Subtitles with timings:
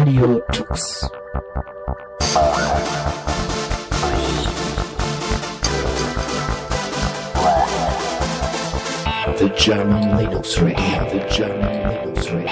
[0.00, 1.10] Radio Tux.
[9.36, 12.48] The German Linux Radio, the German Linux Radio.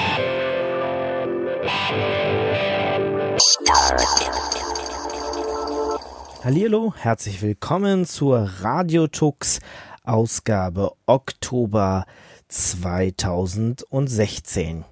[6.45, 9.61] Hallihallo, herzlich willkommen zur Radiotux
[10.05, 12.05] Ausgabe Oktober
[12.49, 14.85] 2016.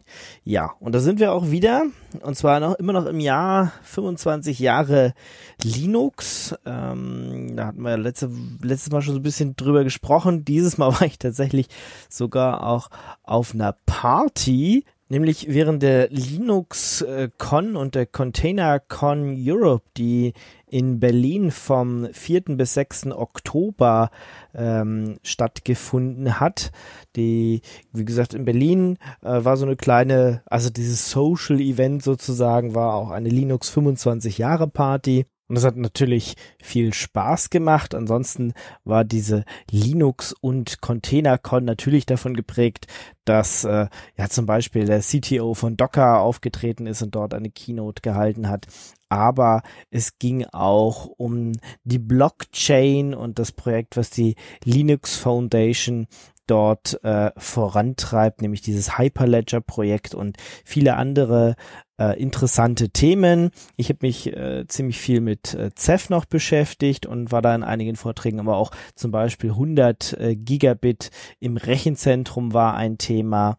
[0.45, 1.85] Ja, und da sind wir auch wieder,
[2.23, 5.15] und zwar noch immer noch im Jahr 25 Jahre
[5.63, 6.55] Linux.
[6.65, 8.31] Ähm, da hatten wir letzte,
[8.63, 10.45] letztes Mal schon so ein bisschen drüber gesprochen.
[10.45, 11.69] Dieses Mal war ich tatsächlich
[12.09, 12.89] sogar auch
[13.23, 17.05] auf einer Party Nämlich während der Linux
[17.39, 20.33] Con und der Container Con Europe, die
[20.69, 22.43] in Berlin vom 4.
[22.57, 23.13] bis 6.
[23.13, 24.11] Oktober
[24.55, 26.73] ähm, stattgefunden hat.
[27.15, 32.75] Die, wie gesagt, in Berlin äh, war so eine kleine, also dieses Social Event sozusagen
[32.75, 35.25] war auch eine Linux 25 Jahre Party.
[35.49, 37.95] Und es hat natürlich viel Spaß gemacht.
[37.95, 38.53] Ansonsten
[38.85, 42.87] war diese Linux und ContainerCon natürlich davon geprägt,
[43.25, 43.87] dass äh,
[44.17, 48.67] ja zum Beispiel der CTO von Docker aufgetreten ist und dort eine Keynote gehalten hat.
[49.09, 51.53] Aber es ging auch um
[51.85, 56.09] die Blockchain und das Projekt, was die Linux Foundation
[56.47, 61.57] dort äh, vorantreibt, nämlich dieses Hyperledger-Projekt und viele andere
[61.99, 63.51] äh, interessante Themen.
[63.77, 67.63] Ich habe mich äh, ziemlich viel mit äh, Ceph noch beschäftigt und war da in
[67.63, 73.57] einigen Vorträgen, aber auch zum Beispiel 100 äh, Gigabit im Rechenzentrum war ein Thema.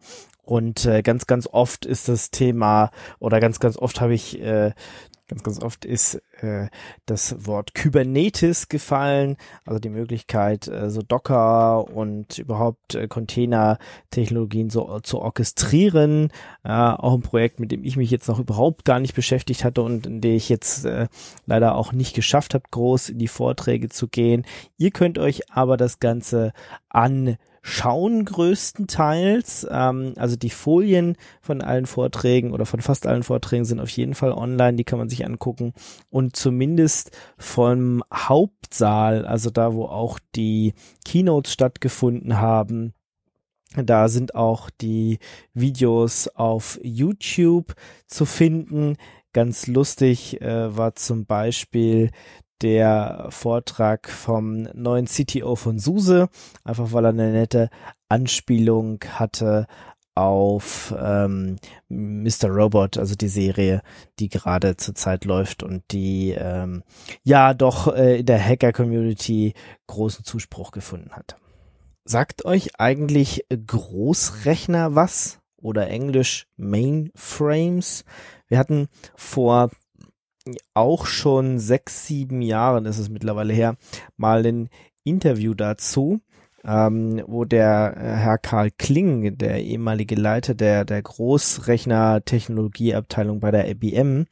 [0.48, 4.72] Und äh, ganz, ganz oft ist das Thema oder ganz, ganz oft habe ich äh,
[5.28, 6.68] ganz, ganz oft ist äh,
[7.06, 15.00] das Wort Kubernetes gefallen, also die Möglichkeit, äh, so Docker und überhaupt äh, Container-Technologien so
[15.00, 16.32] zu orchestrieren.
[16.64, 19.82] Äh, auch ein Projekt, mit dem ich mich jetzt noch überhaupt gar nicht beschäftigt hatte
[19.82, 21.08] und in dem ich jetzt äh,
[21.46, 24.46] leider auch nicht geschafft habe, groß in die Vorträge zu gehen.
[24.78, 26.52] Ihr könnt euch aber das Ganze
[26.88, 29.66] an schauen größtenteils.
[29.70, 34.14] Ähm, also die Folien von allen Vorträgen oder von fast allen Vorträgen sind auf jeden
[34.14, 35.72] Fall online, die kann man sich angucken.
[36.10, 40.74] Und zumindest vom Hauptsaal, also da, wo auch die
[41.04, 42.94] Keynotes stattgefunden haben,
[43.76, 45.18] da sind auch die
[45.52, 47.74] Videos auf YouTube
[48.06, 48.96] zu finden.
[49.34, 52.10] Ganz lustig äh, war zum Beispiel
[52.62, 56.28] der Vortrag vom neuen CTO von SUSE,
[56.64, 57.70] einfach weil er eine nette
[58.08, 59.66] Anspielung hatte
[60.18, 61.58] auf ähm,
[61.88, 62.48] Mr.
[62.48, 63.82] Robot, also die Serie,
[64.18, 66.82] die gerade zurzeit läuft und die ähm,
[67.22, 69.54] ja doch äh, in der Hacker-Community
[69.86, 71.36] großen Zuspruch gefunden hat.
[72.04, 75.38] Sagt euch eigentlich Großrechner was?
[75.60, 78.04] Oder Englisch Mainframes?
[78.48, 79.70] Wir hatten vor
[80.74, 83.76] auch schon sechs, sieben Jahren ist es mittlerweile her,
[84.16, 84.68] mal ein
[85.04, 86.20] Interview dazu,
[86.64, 93.68] ähm, wo der äh, Herr Karl Kling, der ehemalige Leiter der, der Großrechner-Technologieabteilung bei der
[93.70, 94.26] IBM,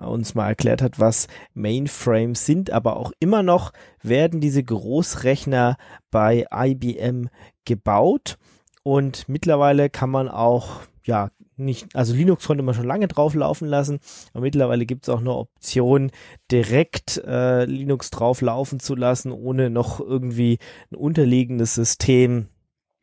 [0.00, 3.72] uns mal erklärt hat, was Mainframes sind, aber auch immer noch
[4.02, 5.76] werden diese Großrechner
[6.10, 7.28] bei IBM
[7.64, 8.38] gebaut.
[8.82, 13.68] Und mittlerweile kann man auch ja nicht, also Linux konnte man schon lange drauf laufen
[13.68, 14.00] lassen,
[14.32, 16.10] aber mittlerweile gibt es auch eine Option,
[16.50, 20.58] direkt äh, Linux drauf laufen zu lassen, ohne noch irgendwie
[20.90, 22.48] ein unterliegendes System.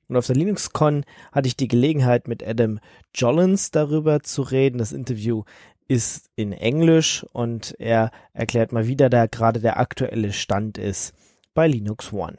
[0.07, 2.79] Und auf der LinuxCon hatte ich die Gelegenheit, mit Adam
[3.15, 4.77] Jollins darüber zu reden.
[4.77, 5.43] Das Interview
[5.87, 11.13] ist in Englisch und er erklärt mal wieder, da gerade der aktuelle Stand ist
[11.53, 12.37] bei Linux One.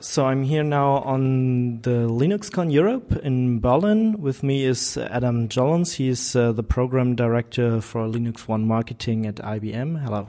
[0.00, 4.20] So I'm here now on the LinuxCon Europe in Berlin.
[4.20, 5.94] With me is Adam Jollens.
[5.94, 10.02] He is uh, the program director for Linux One marketing at IBM.
[10.02, 10.28] Hello.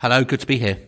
[0.00, 0.78] Hello, good to be here.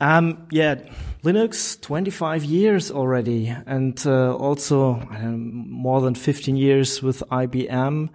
[0.00, 0.76] Um, yeah,
[1.22, 8.08] Linux, 25 years already, and uh, also more than 15 years with IBM.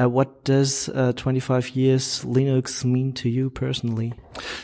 [0.00, 4.14] Uh, what does uh, 25 years Linux mean to you personally?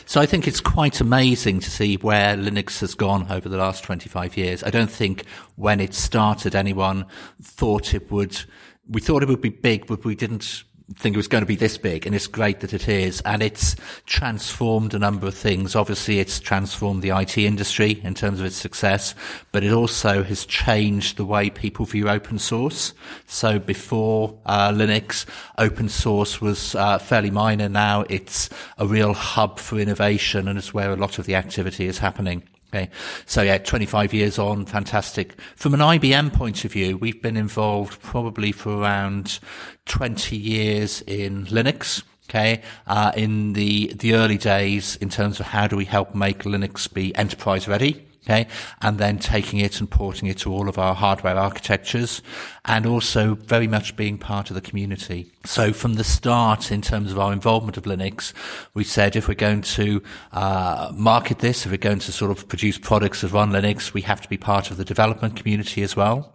[0.05, 3.83] So I think it's quite amazing to see where Linux has gone over the last
[3.83, 4.63] 25 years.
[4.63, 5.25] I don't think
[5.55, 7.05] when it started anyone
[7.41, 8.41] thought it would,
[8.89, 10.63] we thought it would be big, but we didn't
[10.93, 13.21] think it was going to be this big, and it's great that it is.
[13.21, 13.75] And it's
[14.05, 15.75] transformed a number of things.
[15.75, 19.13] Obviously, it's transformed the IT industry in terms of its success,
[19.51, 22.93] but it also has changed the way people view open source.
[23.25, 25.25] So before uh, Linux,
[25.57, 27.67] open source was uh, fairly minor.
[27.67, 31.87] Now it's a real hub for innovation, and it's where a lot of the activity
[31.87, 32.43] is happening.
[32.73, 32.89] Okay.
[33.25, 35.39] So yeah, 25 years on, fantastic.
[35.55, 39.39] From an IBM point of view, we've been involved probably for around
[39.85, 42.03] 20 years in Linux.
[42.29, 42.61] Okay.
[42.85, 46.91] Uh, in the, the early days in terms of how do we help make Linux
[46.91, 48.06] be enterprise ready?
[48.27, 48.47] Okay.
[48.81, 52.21] And then taking it and porting it to all of our hardware architectures
[52.65, 55.31] and also very much being part of the community.
[55.45, 58.33] So from the start, in terms of our involvement of Linux,
[58.73, 60.03] we said if we're going to,
[60.33, 64.01] uh, market this, if we're going to sort of produce products that run Linux, we
[64.01, 66.33] have to be part of the development community as well.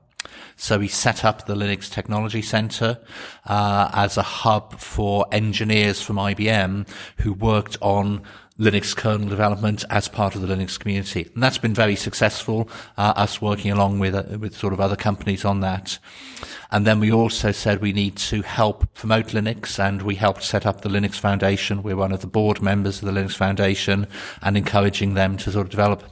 [0.57, 2.99] So we set up the Linux Technology Center
[3.47, 6.89] uh, as a hub for engineers from IBM
[7.19, 8.23] who worked on
[8.59, 11.31] Linux kernel development as part of the Linux community.
[11.35, 12.69] And that's been very successful,
[12.99, 15.99] uh, us working along with, uh, with sort of other companies on that.
[16.71, 20.67] And then we also said we need to help promote Linux and we helped set
[20.67, 21.83] up the Linux Foundation.
[21.83, 24.07] We're one of the board members of the Linux Foundation
[24.43, 26.03] and encouraging them to sort of develop.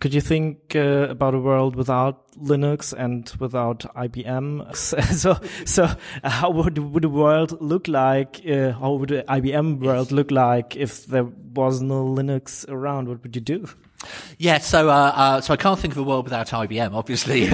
[0.00, 4.74] Could you think uh, about a world without Linux and without IBM?
[5.14, 5.88] so, so
[6.24, 8.40] how would, would the world look like?
[8.48, 13.08] Uh, how would the IBM world look like if there was no Linux around?
[13.08, 13.68] What would you do?
[14.38, 17.50] Yeah, so uh, uh, so I can't think of a world without IBM, obviously.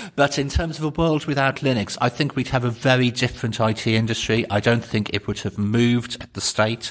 [0.16, 3.60] but in terms of a world without Linux, I think we'd have a very different
[3.60, 4.44] IT industry.
[4.50, 6.90] I don't think it would have moved at the state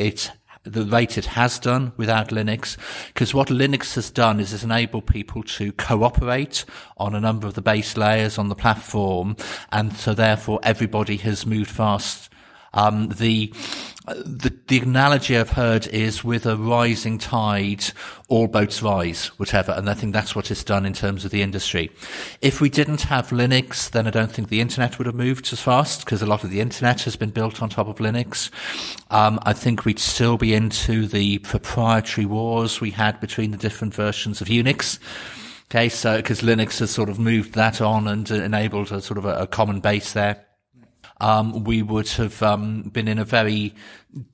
[0.00, 0.32] it
[0.64, 2.76] the rate it has done without Linux,
[3.08, 6.64] because what Linux has done is it's enabled people to cooperate
[6.96, 9.36] on a number of the base layers on the platform,
[9.72, 12.28] and so therefore everybody has moved fast.
[12.72, 13.52] Um, the
[14.06, 17.84] the, the analogy I've heard is with a rising tide,
[18.28, 19.72] all boats rise, whatever.
[19.72, 21.90] And I think that's what it's done in terms of the industry.
[22.40, 25.60] If we didn't have Linux, then I don't think the internet would have moved as
[25.60, 28.50] fast because a lot of the internet has been built on top of Linux.
[29.10, 33.94] Um, I think we'd still be into the proprietary wars we had between the different
[33.94, 34.98] versions of Unix.
[35.66, 39.24] Okay, so because Linux has sort of moved that on and enabled a sort of
[39.24, 40.44] a, a common base there
[41.20, 43.74] um, we would have um, been in a very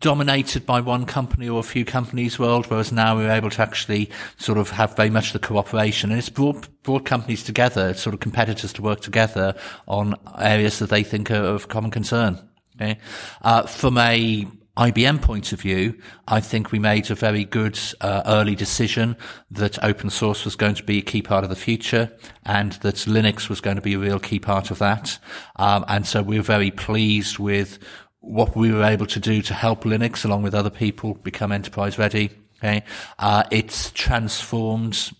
[0.01, 4.11] dominated by one company or a few companies world, whereas now we're able to actually
[4.39, 8.21] sort of have very much the cooperation and it's brought, brought companies together, sort of
[8.21, 9.55] competitors to work together
[9.87, 12.39] on areas that they think are of common concern.
[12.77, 12.99] Okay.
[13.43, 18.23] Uh, from a IBM point of view, I think we made a very good uh,
[18.27, 19.17] early decision
[19.51, 22.13] that open source was going to be a key part of the future
[22.45, 25.19] and that Linux was going to be a real key part of that.
[25.57, 27.79] Um, and so we we're very pleased with
[28.21, 31.99] what we were able to do to help Linux along with other people become enterprise
[31.99, 32.31] ready.
[32.59, 32.83] Okay.
[33.19, 35.11] Uh, it's transformed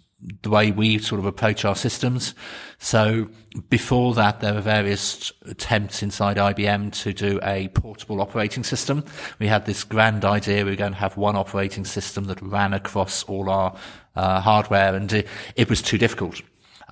[0.43, 2.35] the way we sort of approach our systems.
[2.79, 3.29] So
[3.69, 9.05] before that, there were various attempts inside IBM to do a portable operating system.
[9.39, 12.73] We had this grand idea we were going to have one operating system that ran
[12.73, 13.77] across all our
[14.15, 16.41] uh, hardware, and it, it, was too difficult.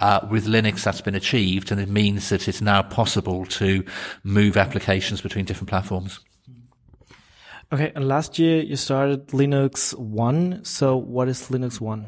[0.01, 3.85] Uh, with Linux, that's been achieved, and it means that it's now possible to
[4.23, 6.21] move applications between different platforms.
[7.75, 10.65] Okay, and last year you started Linux One.
[10.65, 12.07] So what is Linux One?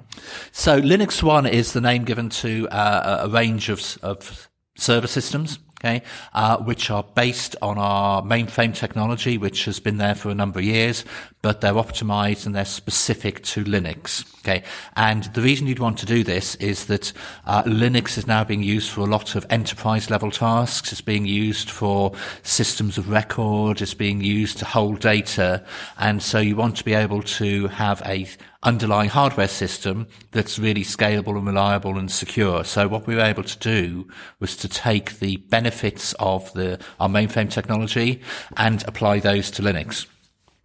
[0.52, 5.58] So Linux One is the name given to uh, a range of, of server systems
[5.80, 6.02] okay,
[6.34, 10.58] uh, which are based on our mainframe technology, which has been there for a number
[10.58, 11.04] of years,
[11.46, 14.24] but they're optimized and they're specific to Linux.
[14.40, 14.64] Okay,
[14.96, 17.12] and the reason you'd want to do this is that
[17.46, 20.90] uh, Linux is now being used for a lot of enterprise level tasks.
[20.90, 22.10] It's being used for
[22.42, 23.80] systems of record.
[23.80, 25.64] It's being used to hold data,
[25.98, 28.26] and so you want to be able to have a
[28.64, 32.64] underlying hardware system that's really scalable and reliable and secure.
[32.64, 34.08] So what we were able to do
[34.40, 38.20] was to take the benefits of the our mainframe technology
[38.56, 40.06] and apply those to Linux.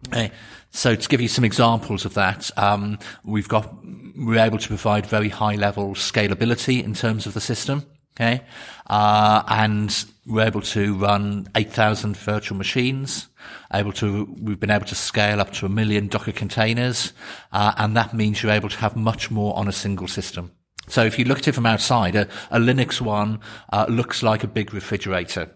[0.08, 0.32] Okay.
[0.72, 3.72] So to give you some examples of that, um, we've got
[4.16, 7.86] we're able to provide very high level scalability in terms of the system.
[8.14, 8.42] Okay,
[8.88, 13.28] uh, and we're able to run 8,000 virtual machines.
[13.72, 17.14] Able to, we've been able to scale up to a million Docker containers,
[17.52, 20.52] uh, and that means you're able to have much more on a single system.
[20.88, 23.40] So if you look at it from outside, a, a Linux one
[23.72, 25.50] uh, looks like a big refrigerator.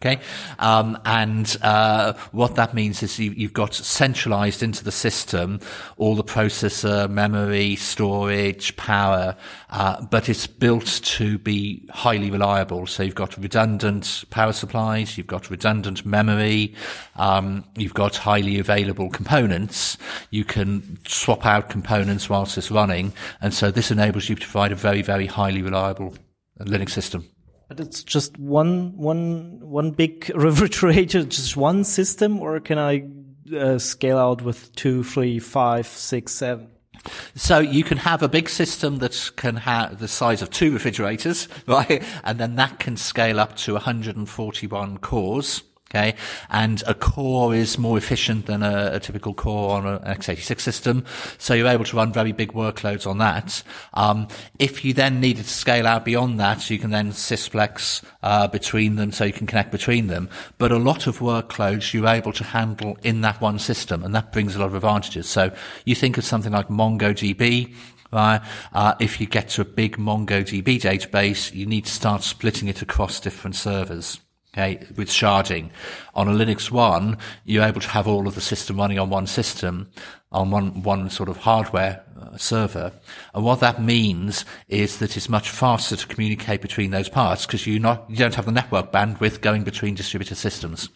[0.00, 0.20] Okay,
[0.60, 5.58] um, and uh, what that means is you, have got centralized into the system
[5.96, 9.34] all the processor, memory, storage, power,
[9.70, 12.86] uh, but it's built to be highly reliable.
[12.86, 16.76] So you've got redundant power supplies, you've got redundant memory,
[17.16, 19.98] um, you've got highly available components.
[20.30, 24.70] You can swap out components whilst it's running, and so this enables you to provide
[24.70, 26.14] a very, very highly reliable
[26.60, 27.28] Linux system.
[27.68, 33.04] But it's just one, one, one big refrigerator, just one system, or can I
[33.54, 36.68] uh, scale out with two, three, five, six, seven?
[37.34, 41.48] So you can have a big system that can have the size of two refrigerators,
[41.66, 42.02] right?
[42.24, 45.62] And then that can scale up to 141 cores.
[45.90, 46.16] Okay.
[46.50, 51.04] And a core is more efficient than a, a typical core on an x86 system.
[51.38, 53.62] So you're able to run very big workloads on that.
[53.94, 54.28] Um,
[54.58, 58.96] if you then needed to scale out beyond that, you can then sysplex, uh, between
[58.96, 60.28] them so you can connect between them.
[60.58, 64.30] But a lot of workloads you're able to handle in that one system and that
[64.30, 65.26] brings a lot of advantages.
[65.26, 65.54] So
[65.86, 67.74] you think of something like MongoDB,
[68.10, 68.40] Right.
[68.72, 72.80] Uh, if you get to a big MongoDB database, you need to start splitting it
[72.80, 74.18] across different servers.
[74.58, 75.70] Okay, with sharding.
[76.16, 79.28] On a Linux one, you're able to have all of the system running on one
[79.28, 79.88] system,
[80.32, 82.90] on one, one sort of hardware uh, server.
[83.34, 87.68] And what that means is that it's much faster to communicate between those parts because
[87.68, 90.88] you not, you don't have the network bandwidth going between distributed systems.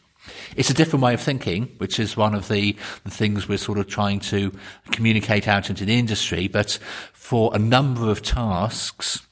[0.57, 3.79] It's a different way of thinking, which is one of the, the things we're sort
[3.79, 4.53] of trying to
[4.91, 6.49] communicate out into the industry.
[6.49, 6.81] But
[7.13, 9.25] for a number of tasks,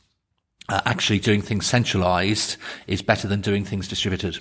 [0.70, 4.38] uh, actually doing things centralized is better than doing things distributed.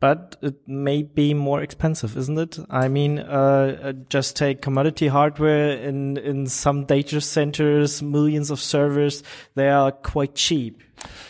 [0.00, 2.58] But it may be more expensive, isn't it?
[2.70, 8.60] I mean, uh, uh, just take commodity hardware in, in some data centers, millions of
[8.60, 9.22] servers,
[9.56, 10.82] they are quite cheap.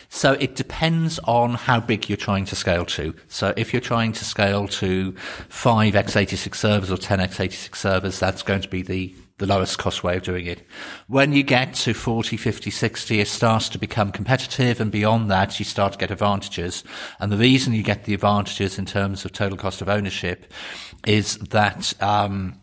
[0.07, 3.13] So it depends on how big you're trying to scale to.
[3.27, 5.11] So if you're trying to scale to
[5.49, 10.03] five x86 servers or 10 x86 servers, that's going to be the the lowest cost
[10.03, 10.65] way of doing it.
[11.07, 15.59] When you get to 40, 50, 60, it starts to become competitive and beyond that
[15.59, 16.83] you start to get advantages.
[17.19, 20.53] And the reason you get the advantages in terms of total cost of ownership
[21.05, 22.61] is that, um,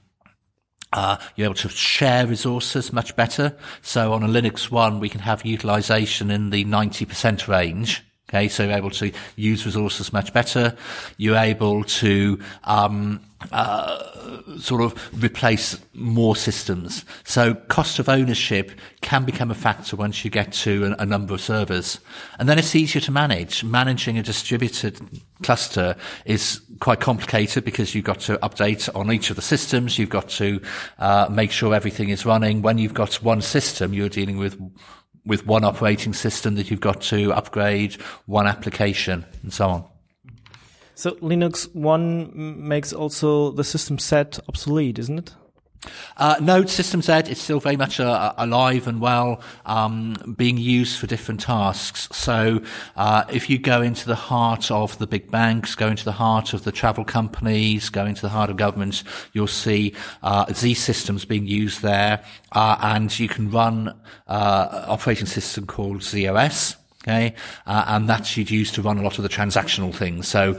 [0.93, 3.55] uh, you're able to share resources much better.
[3.83, 8.08] So on a Linux one, we can have utilization in the 90% range.
[8.29, 10.77] Okay, so you're able to use resources much better.
[11.17, 13.21] You're able to um,
[13.53, 17.05] uh, sort of replace more systems.
[17.25, 21.33] So cost of ownership can become a factor once you get to a, a, number
[21.33, 22.01] of servers.
[22.39, 23.65] And then it's easier to manage.
[23.65, 25.01] Managing a distributed
[25.43, 29.99] cluster is quite complicated because you've got to update on each of the systems.
[29.99, 30.61] You've got to
[30.99, 32.61] uh, make sure everything is running.
[32.61, 34.61] When you've got one system, you're dealing with
[35.29, 37.95] with one operating system that you've got to upgrade,
[38.27, 39.85] one application, and so on.
[40.95, 42.33] So Linux One
[42.67, 45.35] makes also the system set obsolete, isn't it?
[46.17, 50.99] Uh, no, System Z is still very much uh, alive and well, um, being used
[50.99, 52.09] for different tasks.
[52.13, 52.61] So,
[52.97, 56.53] uh, if you go into the heart of the big banks, go into the heart
[56.53, 61.25] of the travel companies, go into the heart of governments, you'll see uh, Z systems
[61.25, 63.95] being used there, uh, and you can run
[64.27, 66.77] uh, operating system called ZOS.
[67.05, 67.35] Okay.
[67.65, 70.27] Uh, and that's you'd use to run a lot of the transactional things.
[70.27, 70.59] So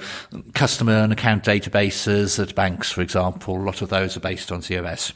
[0.54, 4.62] customer and account databases at banks, for example, a lot of those are based on
[4.62, 5.12] ZOS.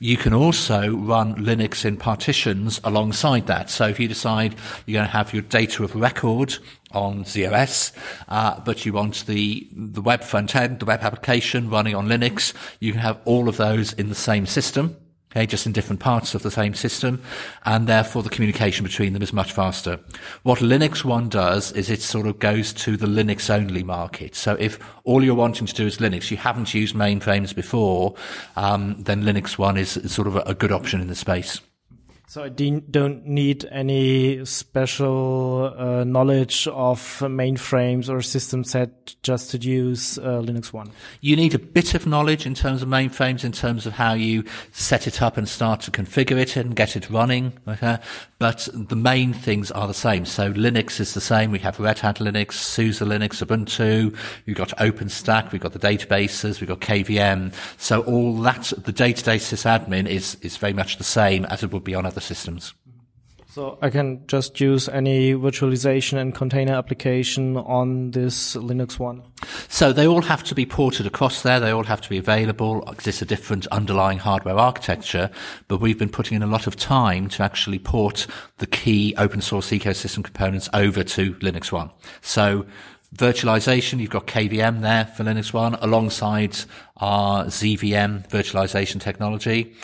[0.00, 3.70] You can also run Linux in partitions alongside that.
[3.70, 6.56] So if you decide you're going to have your data of record
[6.90, 7.92] on ZOS,
[8.28, 12.52] uh, but you want the the web front end, the web application running on Linux,
[12.80, 14.96] you can have all of those in the same system
[15.34, 17.20] okay, just in different parts of the same system,
[17.64, 19.98] and therefore the communication between them is much faster.
[20.44, 24.34] What Linux One does is it sort of goes to the Linux only market.
[24.34, 28.14] So if all you're wanting to do is Linux, you haven't used mainframes before,
[28.56, 31.60] um, then Linux One is, sort of a, a good option in the space.
[32.26, 39.58] So I don't need any special uh, knowledge of mainframes or system set just to
[39.58, 40.90] use uh, Linux One.
[41.20, 44.42] You need a bit of knowledge in terms of mainframes, in terms of how you
[44.72, 47.52] set it up and start to configure it and get it running.
[47.68, 47.98] Okay?
[48.38, 50.24] But the main things are the same.
[50.24, 51.50] So Linux is the same.
[51.50, 54.16] We have Red Hat Linux, SUSE Linux, Ubuntu.
[54.46, 55.52] We've got OpenStack.
[55.52, 56.60] We've got the databases.
[56.60, 57.54] We've got KVM.
[57.78, 61.84] So all that, the day-to-day sysadmin is, is very much the same as it would
[61.84, 62.74] be on other systems.
[63.54, 69.22] So I can just use any virtualization and container application on this Linux one.
[69.68, 71.60] So they all have to be ported across there.
[71.60, 72.82] They all have to be available.
[73.04, 75.30] It's a different underlying hardware architecture,
[75.68, 78.26] but we've been putting in a lot of time to actually port
[78.58, 81.90] the key open source ecosystem components over to Linux One.
[82.22, 82.66] So
[83.16, 86.56] virtualization, you've got KVM there for Linux One alongside
[86.96, 89.74] our ZVM virtualization technology.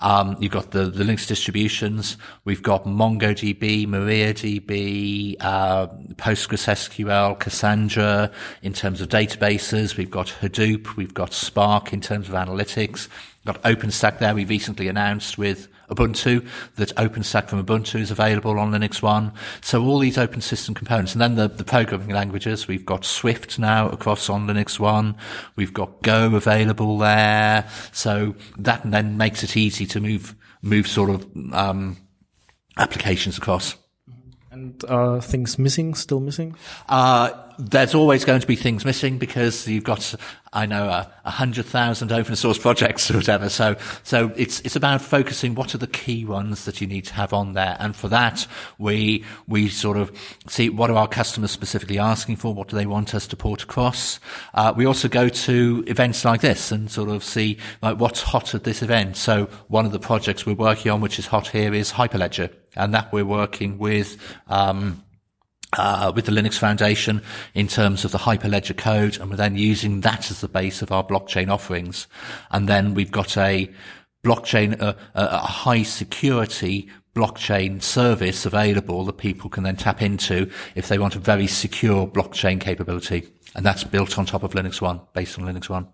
[0.00, 2.16] Um, you've got the, the Linux distributions.
[2.44, 8.30] We've got MongoDB, MariaDB, uh, PostgreSQL, Cassandra
[8.62, 9.96] in terms of databases.
[9.96, 10.96] We've got Hadoop.
[10.96, 13.08] We've got Spark in terms of analytics.
[13.44, 14.34] We've Got OpenStack there.
[14.34, 19.32] We recently announced with Ubuntu that OpenStack from Ubuntu is available on Linux One.
[19.60, 21.12] So all these open system components.
[21.12, 22.66] And then the, the programming languages.
[22.66, 25.16] We've got Swift now across on Linux One.
[25.56, 27.68] We've got Go available there.
[27.92, 31.96] So that then makes it easy to move, move sort of, um,
[32.78, 33.76] applications across.
[34.50, 36.56] And are things missing, still missing?
[36.88, 37.30] Uh,
[37.60, 40.14] there's always going to be things missing because you've got,
[40.52, 43.48] I know, a, a hundred thousand open source projects or whatever.
[43.48, 47.14] So, so it's, it's about focusing what are the key ones that you need to
[47.14, 47.76] have on there.
[47.78, 48.46] And for that,
[48.78, 50.10] we, we sort of
[50.48, 52.54] see what are our customers specifically asking for?
[52.54, 54.18] What do they want us to port across?
[54.54, 58.54] Uh, we also go to events like this and sort of see like what's hot
[58.54, 59.16] at this event.
[59.16, 62.94] So one of the projects we're working on, which is hot here is Hyperledger and
[62.94, 64.16] that we're working with,
[64.48, 65.02] um,
[65.76, 67.22] uh, with the Linux Foundation
[67.54, 70.92] in terms of the Hyperledger code, and we're then using that as the base of
[70.92, 72.06] our blockchain offerings.
[72.50, 73.70] And then we've got a
[74.24, 80.88] blockchain, uh, a high security blockchain service available that people can then tap into if
[80.88, 83.28] they want a very secure blockchain capability.
[83.54, 85.88] And that's built on top of Linux One, based on Linux One.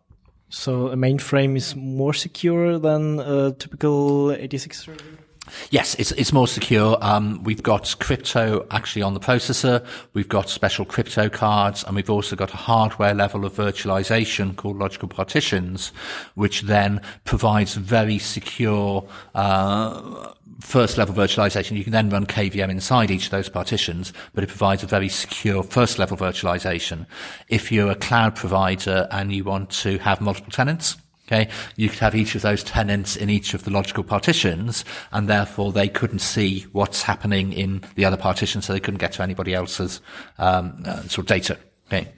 [0.49, 5.25] So a mainframe is more secure than a typical 86 server?
[5.71, 6.99] Yes, it's it's more secure.
[7.00, 9.85] Um, we've got crypto actually on the processor.
[10.12, 14.79] We've got special crypto cards, and we've also got a hardware level of virtualization called
[14.79, 15.88] logical partitions,
[16.35, 19.07] which then provides very secure.
[19.35, 21.76] Uh, first level virtualization.
[21.76, 25.09] You can then run KVM inside each of those partitions, but it provides a very
[25.09, 27.07] secure first level virtualization.
[27.49, 31.99] If you're a cloud provider and you want to have multiple tenants, Okay, you could
[31.99, 36.21] have each of those tenants in each of the logical partitions, and therefore they couldn't
[36.21, 40.00] see what's happening in the other partition, so they couldn't get to anybody else's
[40.38, 41.59] um, uh, sort of data.
[41.88, 42.12] Okay,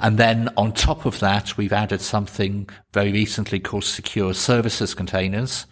[0.00, 5.66] and then on top of that, we've added something very recently called secure services containers,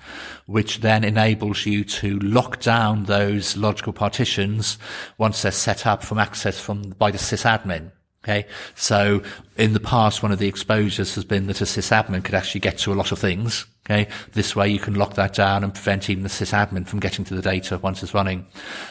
[0.47, 4.79] which then enables you to lock down those logical partitions
[5.19, 7.91] once they're set up from access from by the sysadmin.
[8.23, 8.47] Okay.
[8.75, 9.23] So
[9.57, 12.77] in the past, one of the exposures has been that a sysadmin could actually get
[12.79, 13.65] to a lot of things.
[13.89, 14.09] Okay.
[14.33, 17.35] This way you can lock that down and prevent even the sysadmin from getting to
[17.35, 18.47] the data once it's running.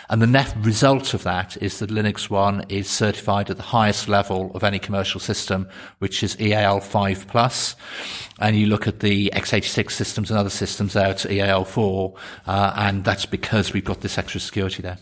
[0.10, 4.10] And the net result of that is that Linux One is certified at the highest
[4.10, 7.76] level of any commercial system, which is EAL 5 plus.
[8.40, 12.16] And you look at the x86 systems and other systems out to EAL 4,
[12.48, 14.98] uh, and that's because we've got this extra security there.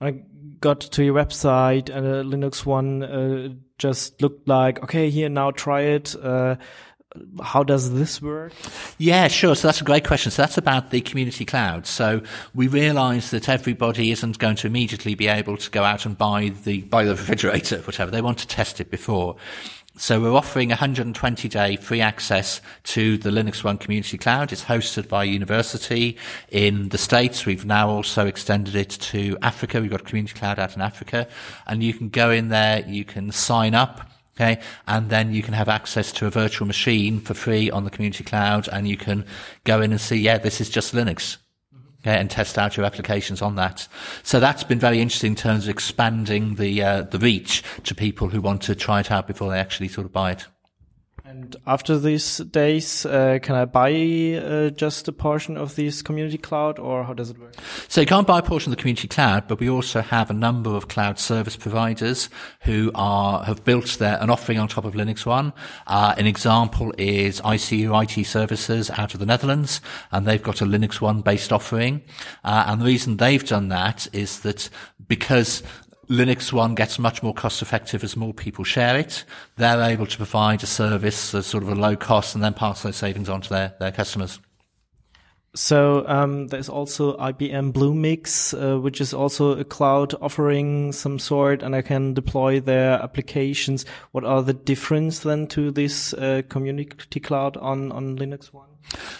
[0.00, 0.22] I
[0.62, 5.50] got to your website and uh, Linux One uh, just looked like, okay, here now
[5.50, 6.16] try it.
[6.16, 6.56] Uh,
[7.42, 8.52] how does this work?
[8.96, 9.54] Yeah, sure.
[9.54, 10.32] So that's a great question.
[10.32, 11.86] So that's about the community cloud.
[11.86, 12.22] So
[12.54, 16.52] we realize that everybody isn't going to immediately be able to go out and buy
[16.64, 18.10] the, buy the refrigerator, whatever.
[18.10, 19.36] They want to test it before.
[19.98, 24.50] So we're offering 120 day free access to the Linux One Community Cloud.
[24.50, 26.16] It's hosted by a university
[26.48, 27.44] in the States.
[27.44, 29.82] We've now also extended it to Africa.
[29.82, 31.28] We've got a community cloud out in Africa
[31.66, 34.10] and you can go in there, you can sign up.
[34.34, 34.62] Okay.
[34.88, 38.24] And then you can have access to a virtual machine for free on the community
[38.24, 39.26] cloud and you can
[39.64, 41.36] go in and see, yeah, this is just Linux.
[42.04, 43.86] And test out your applications on that.
[44.24, 48.28] So that's been very interesting in terms of expanding the uh, the reach to people
[48.28, 50.46] who want to try it out before they actually sort of buy it.
[51.32, 53.90] And after these days, uh, can I buy
[54.34, 57.54] uh, just a portion of this community cloud, or how does it work?
[57.88, 60.34] So you can't buy a portion of the community cloud, but we also have a
[60.34, 62.28] number of cloud service providers
[62.64, 65.54] who are have built their an offering on top of Linux One.
[65.86, 70.66] Uh, an example is ICU IT Services out of the Netherlands, and they've got a
[70.66, 72.02] Linux One based offering.
[72.44, 74.68] Uh, and the reason they've done that is that
[75.08, 75.62] because
[76.08, 79.24] Linux One gets much more cost effective as more people share it.
[79.56, 82.82] They're able to provide a service at sort of a low cost and then pass
[82.82, 84.40] those savings on to their, their customers.
[85.54, 91.62] So um, there's also IBM Bluemix, uh, which is also a cloud offering some sort,
[91.62, 93.84] and I can deploy their applications.
[94.12, 98.71] What are the difference then to this uh, community cloud on on Linux One?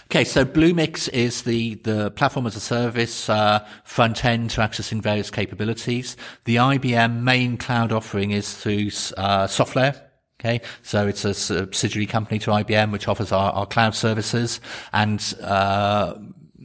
[0.06, 5.00] Okay, so Bluemix is the, the platform as a service uh, front end to accessing
[5.00, 6.16] various capabilities.
[6.44, 10.00] The IBM main cloud offering is through uh, SoftLayer.
[10.40, 14.60] Okay, so it's a subsidiary company to IBM which offers our, our cloud services,
[14.92, 16.14] and uh,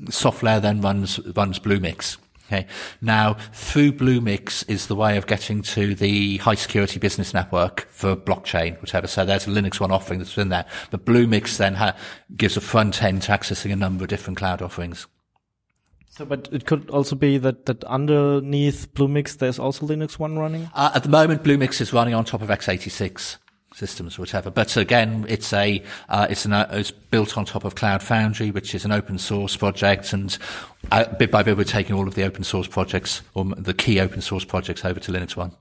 [0.06, 2.18] SoftLayer then runs runs Bluemix.
[2.48, 2.66] Okay.
[3.02, 8.16] Now, through Bluemix is the way of getting to the high security business network for
[8.16, 9.06] blockchain, whatever.
[9.06, 10.66] So there's a Linux One offering that's in there.
[10.90, 11.98] But Bluemix then ha-
[12.38, 15.08] gives a front end to accessing a number of different cloud offerings.
[16.10, 20.70] So, but it could also be that, that underneath Bluemix, there's also Linux One running?
[20.74, 23.38] Uh, at the moment, Bluemix is running on top of x86.
[23.78, 24.50] Systems or whatever.
[24.50, 28.52] But again, it's a uh, it's an uh, it's built on top of Cloud Foundry,
[28.52, 30.38] which is an open source project, and
[30.92, 34.00] uh, bit by bit we're taking all of the open source projects or the key
[34.00, 35.52] open source projects over to Linux One.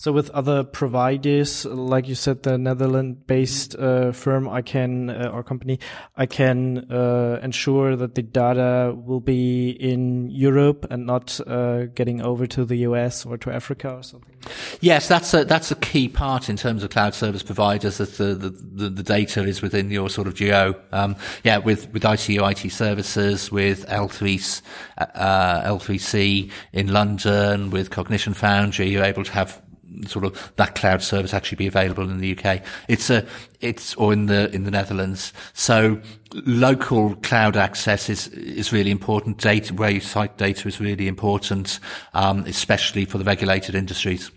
[0.00, 5.42] So with other providers, like you said, the Netherlands-based uh, firm, I can uh, or
[5.42, 5.78] company,
[6.16, 12.22] I can uh, ensure that the data will be in Europe and not uh, getting
[12.22, 14.34] over to the US or to Africa or something.
[14.80, 17.98] Yes, that's a that's a key part in terms of cloud service providers.
[17.98, 20.80] That the the, the data is within your sort of geo.
[20.92, 24.62] Um, yeah, with with ITU IT services, with L3
[24.96, 29.60] uh, L3C in London, with Cognition Foundry, you're able to have
[30.06, 32.62] sort of that cloud service actually be available in the UK.
[32.88, 33.26] It's a,
[33.60, 35.32] it's, or in the, in the Netherlands.
[35.52, 36.00] So
[36.32, 39.38] local cloud access is, is really important.
[39.38, 41.80] Data, where you cite data is really important,
[42.14, 44.30] um, especially for the regulated industries.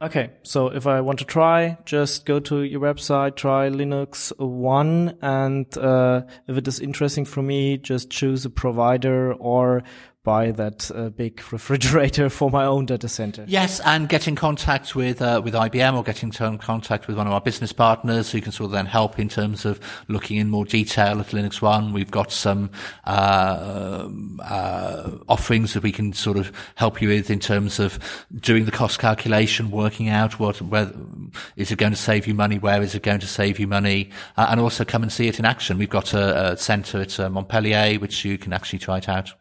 [0.00, 5.18] Okay, so if I want to try, just go to your website, try Linux One,
[5.20, 9.82] and uh, if it is interesting for me, just choose a provider or
[10.24, 13.44] buy that uh, big refrigerator for my own data center.
[13.48, 17.26] Yes, and get in contact with uh, with IBM or get in contact with one
[17.26, 20.50] of our business partners who can sort of then help in terms of looking in
[20.50, 21.92] more detail at Linux One.
[21.92, 22.70] We've got some
[23.06, 24.08] uh,
[24.42, 27.98] uh, offerings that we can sort of help you with in terms of
[28.34, 30.92] doing the cost calculation, working out what where
[31.56, 34.10] is it going to save you money, where is it going to save you money,
[34.36, 35.78] uh, and also come and see it in action.
[35.78, 39.32] We've got a, a centre at uh, Montpellier which you can actually try it out.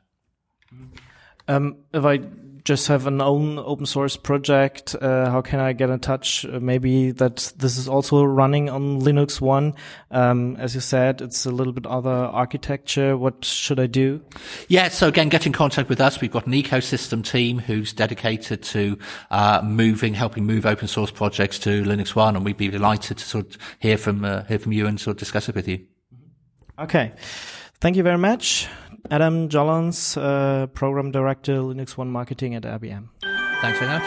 [1.48, 2.20] Um, if I
[2.68, 6.44] just have an own open source project, uh, how can I get in touch?
[6.44, 9.74] Uh, maybe that this is also running on Linux One.
[10.12, 13.16] Um, as you said, it's a little bit other architecture.
[13.16, 14.22] What should I do?
[14.68, 16.20] Yeah, so again, get in contact with us.
[16.20, 19.00] We've got an ecosystem team who's dedicated to
[19.32, 23.26] uh, moving, helping move open source projects to Linux One, and we'd be delighted to
[23.26, 25.86] sort of hear from uh, hear from you and sort of discuss it with you.
[26.78, 27.14] Okay,
[27.80, 28.68] thank you very much.
[29.10, 33.10] Adam Jollens, uh, Program Director, Linux One Marketing at IBM.
[33.62, 34.04] Thanks very much.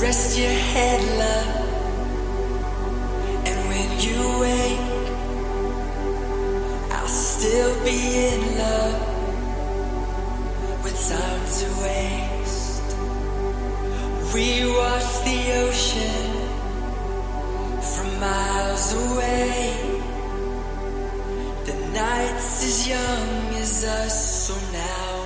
[0.00, 1.39] Rest your head, love.
[7.40, 9.00] Still be in love
[10.84, 12.82] with time to waste.
[14.34, 14.46] We
[14.78, 16.26] watch the ocean
[17.92, 19.58] from miles away.
[21.64, 25.19] The night's as young as us, so now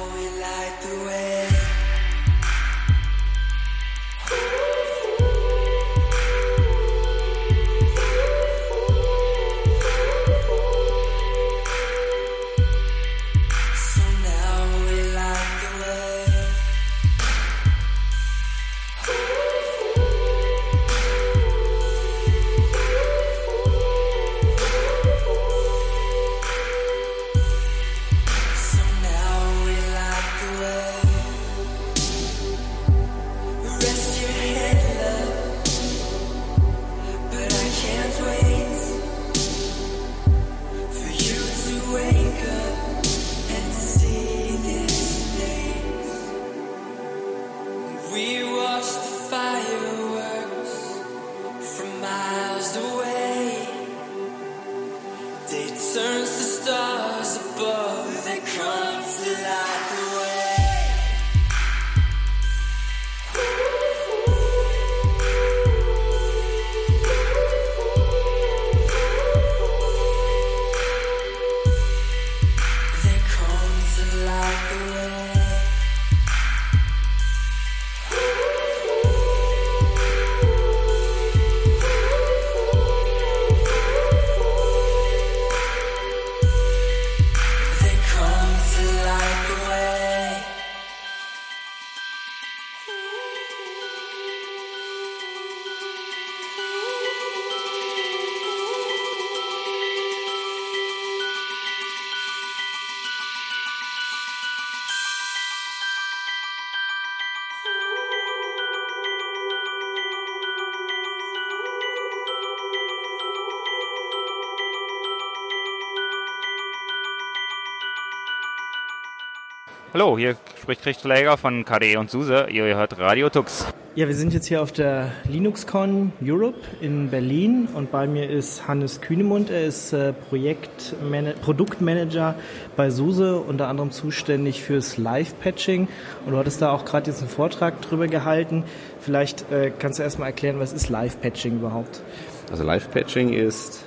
[119.94, 122.48] Hallo, hier spricht Christoph Läger von KDE und SUSE.
[122.50, 123.64] Ihr hört Radio Tux.
[123.94, 128.66] Ja, wir sind jetzt hier auf der LinuxCon Europe in Berlin und bei mir ist
[128.66, 129.50] Hannes Kühnemund.
[129.50, 132.34] Er ist äh, Projektmana- Produktmanager
[132.74, 135.86] bei SUSE, unter anderem zuständig fürs Live-Patching.
[136.26, 138.64] Und du hattest da auch gerade jetzt einen Vortrag drüber gehalten.
[138.98, 142.02] Vielleicht äh, kannst du erstmal erklären, was ist Live-Patching überhaupt?
[142.50, 143.84] Also Live-Patching ist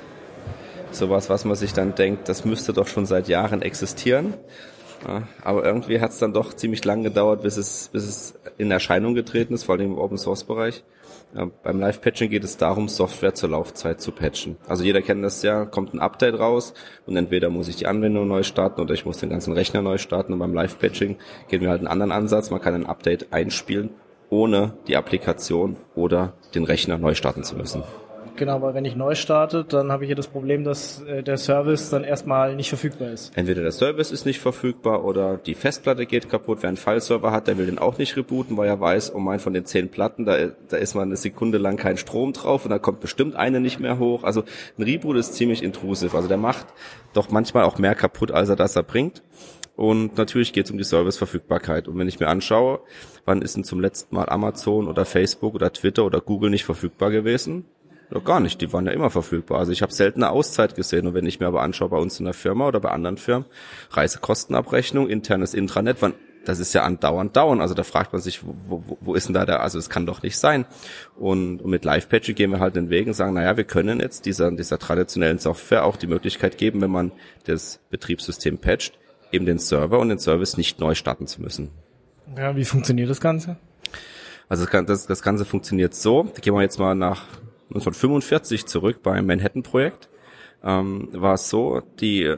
[0.91, 4.36] sowas, was man sich dann denkt, das müsste doch schon seit Jahren existieren.
[5.43, 9.13] Aber irgendwie hat es dann doch ziemlich lang gedauert, bis es, bis es in Erscheinung
[9.13, 10.83] getreten ist, vor allem im Open Source Bereich.
[11.33, 14.57] Beim Live-Patching geht es darum, Software zur Laufzeit zu patchen.
[14.67, 16.73] Also jeder kennt das ja, kommt ein Update raus
[17.05, 19.97] und entweder muss ich die Anwendung neu starten oder ich muss den ganzen Rechner neu
[19.97, 20.33] starten.
[20.33, 21.17] Und beim Live-Patching
[21.49, 22.49] gehen wir halt einen anderen Ansatz.
[22.49, 23.89] Man kann ein Update einspielen,
[24.29, 27.83] ohne die Applikation oder den Rechner neu starten zu müssen.
[28.38, 31.38] Genau, weil wenn ich neu starte, dann habe ich hier das Problem, dass äh, der
[31.38, 33.36] Service dann erstmal nicht verfügbar ist.
[33.36, 36.60] Entweder der Service ist nicht verfügbar oder die Festplatte geht kaputt.
[36.62, 39.39] Wer einen File-Server hat, der will den auch nicht rebooten, weil er weiß, oh mein,
[39.39, 40.38] von den zehn Platten, da,
[40.69, 43.80] da ist mal eine Sekunde lang kein Strom drauf und da kommt bestimmt eine nicht
[43.80, 44.23] mehr hoch.
[44.23, 44.43] Also
[44.78, 46.13] ein Reboot ist ziemlich intrusiv.
[46.13, 46.67] Also der macht
[47.13, 49.23] doch manchmal auch mehr kaputt, als er das er bringt.
[49.76, 51.88] Und natürlich geht es um die Serviceverfügbarkeit.
[51.88, 52.80] Und wenn ich mir anschaue,
[53.26, 57.12] wann ist denn zum letzten Mal Amazon oder Facebook oder Twitter oder Google nicht verfügbar
[57.12, 57.65] gewesen?
[58.13, 59.60] Ja, gar nicht, die waren ja immer verfügbar.
[59.60, 61.08] Also ich habe selten eine Auszeit gesehen.
[61.08, 63.46] Und wenn ich mir aber anschaue bei uns in der Firma oder bei anderen Firmen,
[63.91, 66.13] Reisekostenabrechnung, internes Intranet, wann,
[66.46, 67.60] das ist ja andauernd dauern.
[67.60, 68.56] Also da fragt man sich, wo,
[68.88, 70.65] wo, wo ist denn da der, also es kann doch nicht sein.
[71.17, 74.26] Und, und mit Live-Patching gehen wir halt den Weg und sagen, naja, wir können jetzt
[74.26, 77.12] dieser, dieser traditionellen Software auch die Möglichkeit geben, wenn man
[77.46, 78.98] das Betriebssystem patcht,
[79.34, 81.72] eben den Server und den Service nicht neu starten zu müssen.
[82.38, 83.58] Ja, wie funktioniert das Ganze?
[84.48, 86.24] Also das, das Ganze funktioniert so.
[86.24, 87.26] Da gehen wir jetzt mal nach
[87.69, 90.10] 1945 zurück beim Manhattan-Projekt.
[90.63, 92.34] Ähm, war es so, die,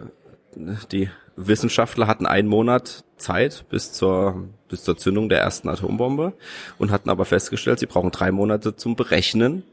[0.92, 6.34] die Wissenschaftler hatten einen Monat Zeit bis zur, bis zur Zündung der ersten Atombombe
[6.78, 9.63] und hatten aber festgestellt, sie brauchen drei Monate zum Berechnen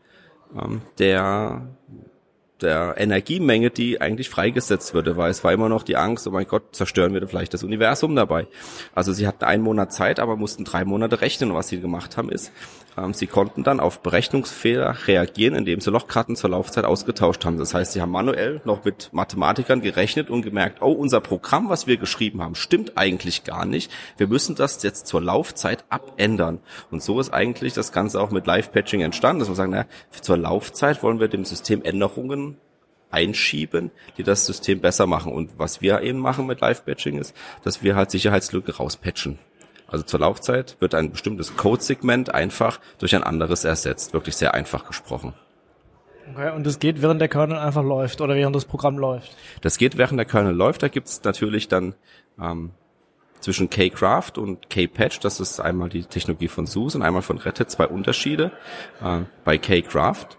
[0.55, 1.67] ähm, der
[2.61, 6.47] der Energiemenge, die eigentlich freigesetzt würde, weil es war immer noch die Angst, oh mein
[6.47, 8.47] Gott, zerstören wir vielleicht das Universum dabei.
[8.95, 11.51] Also sie hatten einen Monat Zeit, aber mussten drei Monate rechnen.
[11.51, 12.53] Und was sie gemacht haben, ist,
[13.13, 17.59] sie konnten dann auf Berechnungsfehler reagieren, indem sie Lochkarten zur Laufzeit ausgetauscht haben.
[17.59, 21.87] Das heißt, sie haben manuell noch mit Mathematikern gerechnet und gemerkt, oh, unser Programm, was
[21.87, 23.91] wir geschrieben haben, stimmt eigentlich gar nicht.
[24.17, 26.61] Wir müssen das jetzt zur Laufzeit abändern.
[26.91, 29.87] Und so ist eigentlich das Ganze auch mit Live-Patching entstanden, dass wir sagen, na,
[30.21, 32.57] zur Laufzeit wollen wir dem System Änderungen
[33.11, 35.33] einschieben, die das System besser machen.
[35.33, 39.39] Und was wir eben machen mit Live-Patching ist, dass wir halt Sicherheitslücke rauspatchen.
[39.89, 44.13] Also zur Laufzeit wird ein bestimmtes Codesegment einfach durch ein anderes ersetzt.
[44.13, 45.33] Wirklich sehr einfach gesprochen.
[46.33, 49.37] Okay, und das geht, während der Kernel einfach läuft oder während das Programm läuft.
[49.61, 50.83] Das geht während der Kernel läuft.
[50.83, 51.95] Da gibt's natürlich dann
[52.41, 52.73] ähm,
[53.41, 57.61] zwischen K-Craft und K-Patch, das ist einmal die Technologie von SUSE und einmal von Red
[57.61, 58.51] Hat, zwei Unterschiede.
[59.01, 60.37] Ähm, bei K-Craft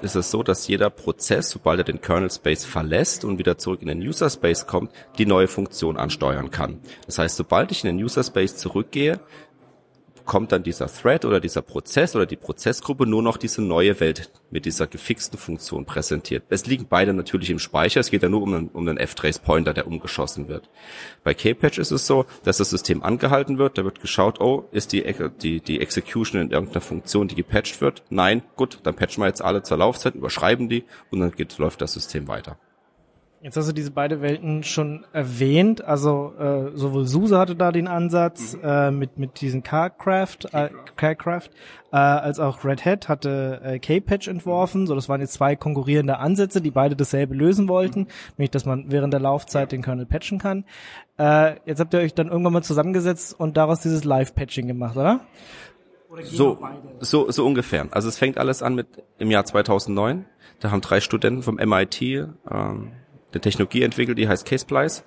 [0.00, 3.82] ist es so, dass jeder Prozess, sobald er den Kernel Space verlässt und wieder zurück
[3.82, 6.80] in den User Space kommt, die neue Funktion ansteuern kann.
[7.06, 9.18] Das heißt, sobald ich in den User Space zurückgehe,
[10.26, 14.30] kommt dann dieser Thread oder dieser Prozess oder die Prozessgruppe nur noch diese neue Welt
[14.50, 16.44] mit dieser gefixten Funktion präsentiert.
[16.50, 19.72] Es liegen beide natürlich im Speicher, es geht ja nur um einen, um einen F-Trace-Pointer,
[19.72, 20.68] der umgeschossen wird.
[21.24, 24.92] Bei K-Patch ist es so, dass das System angehalten wird, da wird geschaut, oh, ist
[24.92, 25.04] die,
[25.40, 28.02] die, die Execution in irgendeiner Funktion, die gepatcht wird?
[28.10, 31.80] Nein, gut, dann patchen wir jetzt alle zur Laufzeit, überschreiben die und dann geht, läuft
[31.80, 32.58] das System weiter.
[33.42, 35.84] Jetzt hast du diese beide Welten schon erwähnt.
[35.84, 41.50] Also äh, sowohl SUSE hatte da den Ansatz äh, mit mit diesen Carcraft, äh, Carcraft,
[41.92, 44.86] äh, als auch Red Hat hatte äh, K-Patch entworfen.
[44.86, 48.90] So, das waren jetzt zwei konkurrierende Ansätze, die beide dasselbe lösen wollten, nämlich dass man
[48.90, 50.64] während der Laufzeit den Kernel patchen kann.
[51.18, 55.20] Äh, jetzt habt ihr euch dann irgendwann mal zusammengesetzt und daraus dieses Live-Patching gemacht, oder?
[56.22, 56.58] So,
[57.00, 57.86] so, so ungefähr.
[57.90, 58.86] Also es fängt alles an mit
[59.18, 60.24] im Jahr 2009.
[60.60, 62.92] Da haben drei Studenten vom MIT ähm,
[63.36, 65.04] eine Technologie entwickelt, die heißt K-Splice,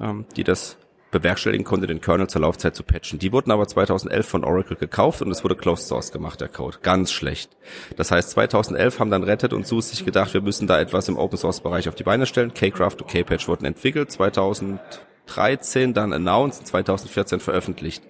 [0.00, 0.76] ähm, die das
[1.10, 3.18] bewerkstelligen konnte, den Kernel zur Laufzeit zu patchen.
[3.18, 6.78] Die wurden aber 2011 von Oracle gekauft und es wurde Closed Source gemacht, der Code.
[6.82, 7.56] Ganz schlecht.
[7.96, 11.08] Das heißt, 2011 haben dann Red Hat und SUSE sich gedacht, wir müssen da etwas
[11.08, 12.54] im Open Source Bereich auf die Beine stellen.
[12.54, 18.02] K-Craft und K-Patch wurden entwickelt, 2013 dann announced, 2014 veröffentlicht.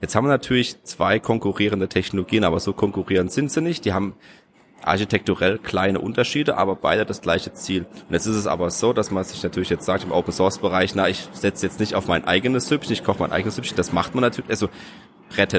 [0.00, 3.84] Jetzt haben wir natürlich zwei konkurrierende Technologien, aber so konkurrierend sind sie nicht.
[3.84, 4.14] Die haben
[4.86, 7.86] architekturell kleine Unterschiede, aber beide das gleiche Ziel.
[8.08, 10.58] Und jetzt ist es aber so, dass man sich natürlich jetzt sagt im Open Source
[10.58, 13.76] Bereich, na, ich setze jetzt nicht auf mein eigenes Süppchen, ich koche mein eigenes Süppchen.
[13.76, 14.68] Das macht man natürlich, also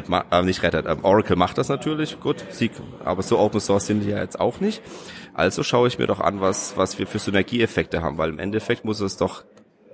[0.08, 2.72] ma- äh, nicht Red Hat, ähm, Oracle macht das natürlich, gut, sie,
[3.04, 4.82] aber so Open Source sind die ja jetzt auch nicht.
[5.34, 8.86] Also schaue ich mir doch an, was, was wir für Synergieeffekte haben, weil im Endeffekt
[8.86, 9.44] muss es doch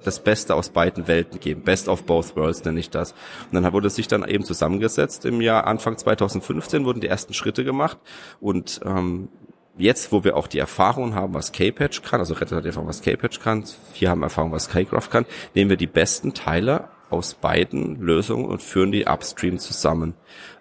[0.03, 1.63] das Beste aus beiden Welten geben.
[1.63, 3.13] Best of both worlds nenne ich das.
[3.51, 5.25] Und dann wurde es sich dann eben zusammengesetzt.
[5.25, 7.97] Im Jahr Anfang 2015 wurden die ersten Schritte gemacht
[8.39, 9.29] und ähm,
[9.77, 13.01] jetzt, wo wir auch die Erfahrung haben, was K-Patch kann, also Reddit hat Erfahrung, was
[13.01, 13.63] K-Patch kann,
[13.97, 18.61] wir haben Erfahrung, was K-Graph kann, nehmen wir die besten Teile aus beiden Lösungen und
[18.61, 20.15] führen die upstream zusammen.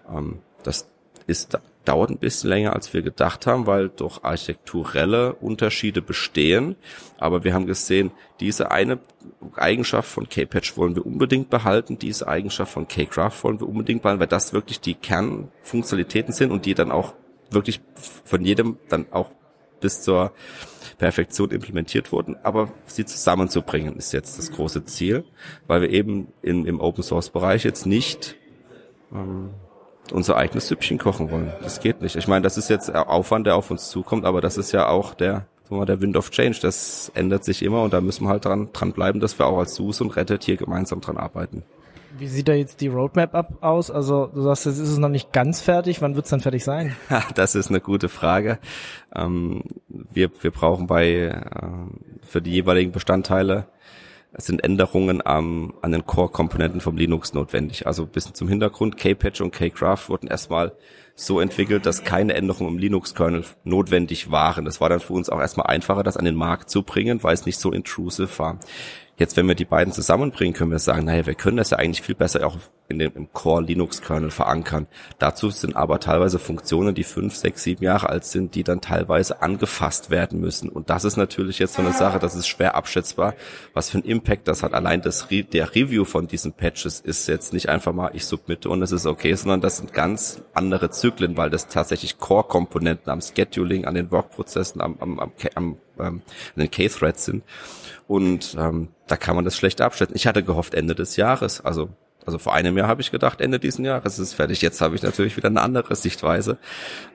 [0.09, 0.87] Ähm, das
[1.27, 6.75] ist dauert ein bisschen länger, als wir gedacht haben, weil doch architekturelle Unterschiede bestehen.
[7.17, 8.99] Aber wir haben gesehen, diese eine
[9.55, 14.19] Eigenschaft von K-Patch wollen wir unbedingt behalten, diese Eigenschaft von K-Graph wollen wir unbedingt behalten,
[14.19, 17.13] weil das wirklich die Kernfunktionalitäten sind und die dann auch
[17.51, 17.81] wirklich
[18.23, 19.31] von jedem dann auch
[19.79, 20.31] bis zur
[20.97, 25.25] Perfektion implementiert wurden, aber sie zusammenzubringen ist jetzt das große Ziel,
[25.67, 28.37] weil wir eben in, im Open Source Bereich jetzt nicht
[29.11, 29.49] ähm,
[30.11, 31.51] unser eigenes Süppchen kochen wollen.
[31.61, 32.15] Das geht nicht.
[32.15, 35.13] Ich meine, das ist jetzt Aufwand, der auf uns zukommt, aber das ist ja auch
[35.13, 36.59] der, sagen mal, der Wind of Change.
[36.61, 39.59] Das ändert sich immer und da müssen wir halt dran, dran bleiben, dass wir auch
[39.59, 41.63] als SUSE und Reddit hier gemeinsam dran arbeiten.
[42.15, 43.89] Wie sieht da jetzt die Roadmap ab aus?
[43.89, 45.99] Also du sagst, jetzt ist es noch nicht ganz fertig.
[46.01, 46.95] Wann wird es dann fertig sein?
[47.35, 48.59] das ist eine gute Frage.
[49.15, 51.41] Ähm, wir, wir brauchen bei äh,
[52.21, 53.65] für die jeweiligen Bestandteile
[54.35, 57.85] es sind Änderungen am, an den Core-Komponenten vom Linux notwendig.
[57.85, 60.73] Also bis zum Hintergrund, K-Patch und K-Graph wurden erstmal
[61.15, 64.65] so entwickelt, dass keine Änderungen im Linux-Kernel notwendig waren.
[64.65, 67.35] Das war dann für uns auch erstmal einfacher, das an den Markt zu bringen, weil
[67.35, 68.59] es nicht so intrusive war.
[69.23, 72.01] Jetzt, wenn wir die beiden zusammenbringen, können wir sagen, naja, wir können das ja eigentlich
[72.01, 72.57] viel besser auch
[72.89, 74.85] in dem, im Core Linux Kernel verankern.
[75.17, 79.41] Dazu sind aber teilweise Funktionen, die fünf, sechs, sieben Jahre alt sind, die dann teilweise
[79.41, 80.67] angefasst werden müssen.
[80.67, 83.35] Und das ist natürlich jetzt so eine Sache, das ist schwer abschätzbar,
[83.73, 84.73] was für ein Impact das hat.
[84.73, 88.81] Allein das, der Review von diesen Patches ist jetzt nicht einfach mal, ich submitte und
[88.81, 93.85] es ist okay, sondern das sind ganz andere Zyklen, weil das tatsächlich Core-Komponenten am Scheduling,
[93.85, 96.21] an den Workprozessen, am, am, am, am ähm,
[96.55, 97.43] an den K-Threads sind.
[98.07, 100.15] Und ähm, da kann man das schlecht abschätzen.
[100.15, 101.89] Ich hatte gehofft Ende des Jahres, also
[102.25, 104.61] also vor einem Jahr habe ich gedacht, Ende diesen Jahres ist fertig.
[104.61, 106.57] Jetzt habe ich natürlich wieder eine andere Sichtweise.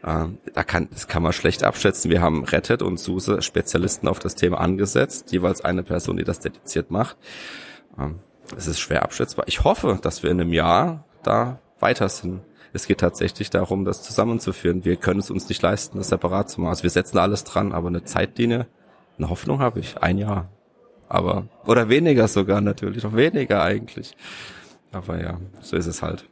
[0.04, 2.10] Ähm, da kann, das kann man schlecht abschätzen.
[2.10, 6.40] Wir haben Rettet und SUSE Spezialisten auf das Thema angesetzt, jeweils eine Person, die das
[6.40, 7.16] dediziert macht.
[7.98, 8.20] Ähm,
[8.56, 9.46] es ist schwer abschätzbar.
[9.48, 12.40] Ich hoffe, dass wir in einem Jahr da weiter sind.
[12.72, 14.84] Es geht tatsächlich darum, das zusammenzuführen.
[14.84, 16.70] Wir können es uns nicht leisten, das separat zu machen.
[16.70, 18.66] Also wir setzen alles dran, aber eine Zeitlinie,
[19.16, 19.98] eine Hoffnung habe ich.
[19.98, 20.48] Ein Jahr
[21.08, 24.16] aber oder weniger sogar natürlich, noch weniger eigentlich.
[24.92, 26.24] Aber ja, so ist es halt.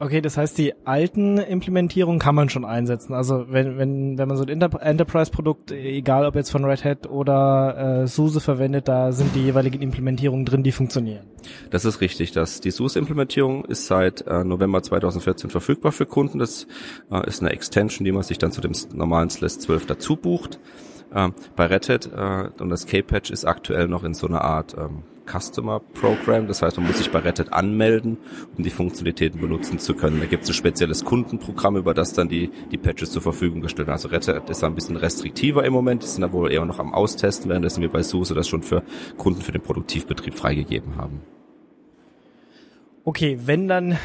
[0.00, 3.14] Okay, das heißt, die alten Implementierungen kann man schon einsetzen.
[3.14, 7.10] Also wenn, wenn, wenn man so ein Inter Enterprise-Produkt, egal ob jetzt von Red Hat
[7.10, 11.26] oder äh, SUSE verwendet, da sind die jeweiligen Implementierungen drin, die funktionieren.
[11.70, 12.30] Das ist richtig.
[12.30, 16.38] Das, die SUSE-Implementierung ist seit äh, November 2014 verfügbar für Kunden.
[16.38, 16.68] Das
[17.10, 20.60] äh, ist eine Extension, die man sich dann zu dem normalen SLES 12 dazu bucht.
[21.14, 25.02] Ähm, bei Red äh, und das K-Patch ist aktuell noch in so einer Art ähm,
[25.28, 26.48] Customer Program.
[26.48, 28.18] Das heißt, man muss sich bei Red anmelden,
[28.56, 30.20] um die Funktionalitäten benutzen zu können.
[30.20, 33.88] Da gibt es ein spezielles Kundenprogramm, über das dann die, die Patches zur Verfügung gestellt
[33.88, 33.96] werden.
[33.96, 36.02] Also Red ist da ein bisschen restriktiver im Moment.
[36.02, 38.82] Die sind da wohl eher noch am Austesten, währenddessen wir bei SUSE das schon für
[39.16, 41.20] Kunden für den Produktivbetrieb freigegeben haben.
[43.04, 43.98] Okay, wenn dann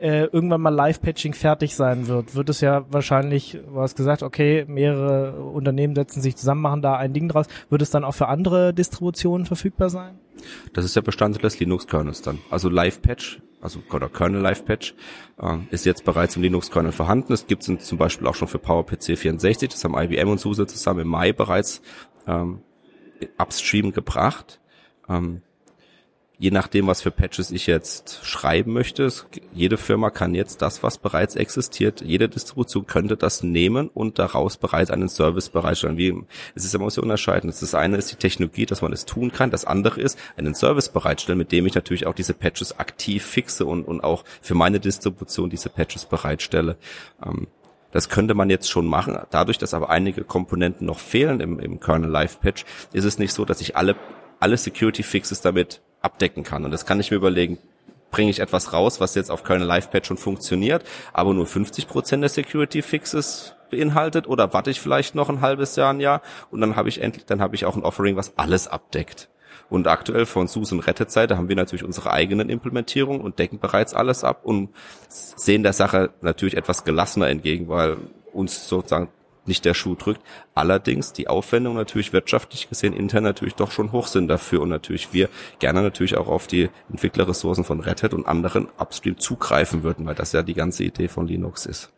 [0.00, 4.64] äh, irgendwann mal Live-Patching fertig sein wird, wird es ja wahrscheinlich, du hast gesagt, okay,
[4.68, 7.46] mehrere Unternehmen setzen sich zusammen, machen da ein Ding draus.
[7.70, 10.18] Wird es dann auch für andere Distributionen verfügbar sein?
[10.72, 12.38] Das ist ja Bestandteil des Linux-Kernels dann.
[12.50, 14.94] Also Live-Patch, also oder Kernel Live-Patch,
[15.40, 17.32] äh, ist jetzt bereits im Linux-Kernel vorhanden.
[17.32, 20.66] Es gibt es zum Beispiel auch schon für PowerPC 64, das haben IBM und SUSE
[20.66, 21.82] zusammen im Mai bereits
[22.26, 22.60] ähm,
[23.38, 24.60] upstream gebracht.
[25.08, 25.42] Ähm,
[26.38, 29.12] je nachdem, was für Patches ich jetzt schreiben möchte,
[29.52, 34.56] jede Firma kann jetzt das, was bereits existiert, jede Distribution könnte das nehmen und daraus
[34.56, 35.98] bereits einen Service bereitstellen.
[35.98, 36.14] Wie,
[36.54, 37.50] es ist immer so unterscheiden.
[37.50, 39.50] Das eine ist die Technologie, dass man es tun kann.
[39.50, 43.66] Das andere ist einen Service bereitstellen, mit dem ich natürlich auch diese Patches aktiv fixe
[43.66, 46.76] und, und auch für meine Distribution diese Patches bereitstelle.
[47.24, 47.48] Ähm,
[47.90, 49.18] das könnte man jetzt schon machen.
[49.30, 53.32] Dadurch, dass aber einige Komponenten noch fehlen im, im Kernel Live Patch, ist es nicht
[53.32, 53.96] so, dass ich alle,
[54.40, 56.64] alle Security Fixes damit abdecken kann.
[56.64, 57.58] Und das kann ich mir überlegen,
[58.10, 61.88] bringe ich etwas raus, was jetzt auf Kernel Live Patch schon funktioniert, aber nur 50
[61.88, 66.22] Prozent der Security Fixes beinhaltet oder warte ich vielleicht noch ein halbes Jahr, ein Jahr
[66.50, 69.28] und dann habe ich endlich, dann habe ich auch ein Offering, was alles abdeckt.
[69.70, 73.92] Und aktuell von SUSE und Rettet-Seite haben wir natürlich unsere eigenen Implementierungen und decken bereits
[73.92, 74.70] alles ab und
[75.08, 77.98] sehen der Sache natürlich etwas gelassener entgegen, weil
[78.32, 79.08] uns sozusagen
[79.48, 80.20] nicht der Schuh drückt.
[80.54, 85.12] Allerdings die Aufwendungen natürlich wirtschaftlich gesehen intern natürlich doch schon hoch sind dafür und natürlich
[85.12, 85.28] wir
[85.58, 90.14] gerne natürlich auch auf die Entwicklerressourcen von Red Hat und anderen Upstream zugreifen würden, weil
[90.14, 91.90] das ja die ganze Idee von Linux ist.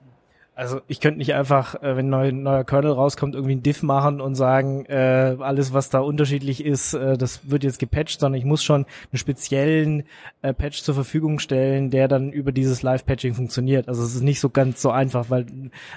[0.61, 3.83] Also ich könnte nicht einfach, äh, wenn ein neuer, neuer Kernel rauskommt, irgendwie ein Diff
[3.83, 8.39] machen und sagen, äh, alles, was da unterschiedlich ist, äh, das wird jetzt gepatcht, sondern
[8.39, 10.03] ich muss schon einen speziellen
[10.43, 13.89] äh, Patch zur Verfügung stellen, der dann über dieses Live-Patching funktioniert.
[13.89, 15.47] Also es ist nicht so ganz so einfach, weil,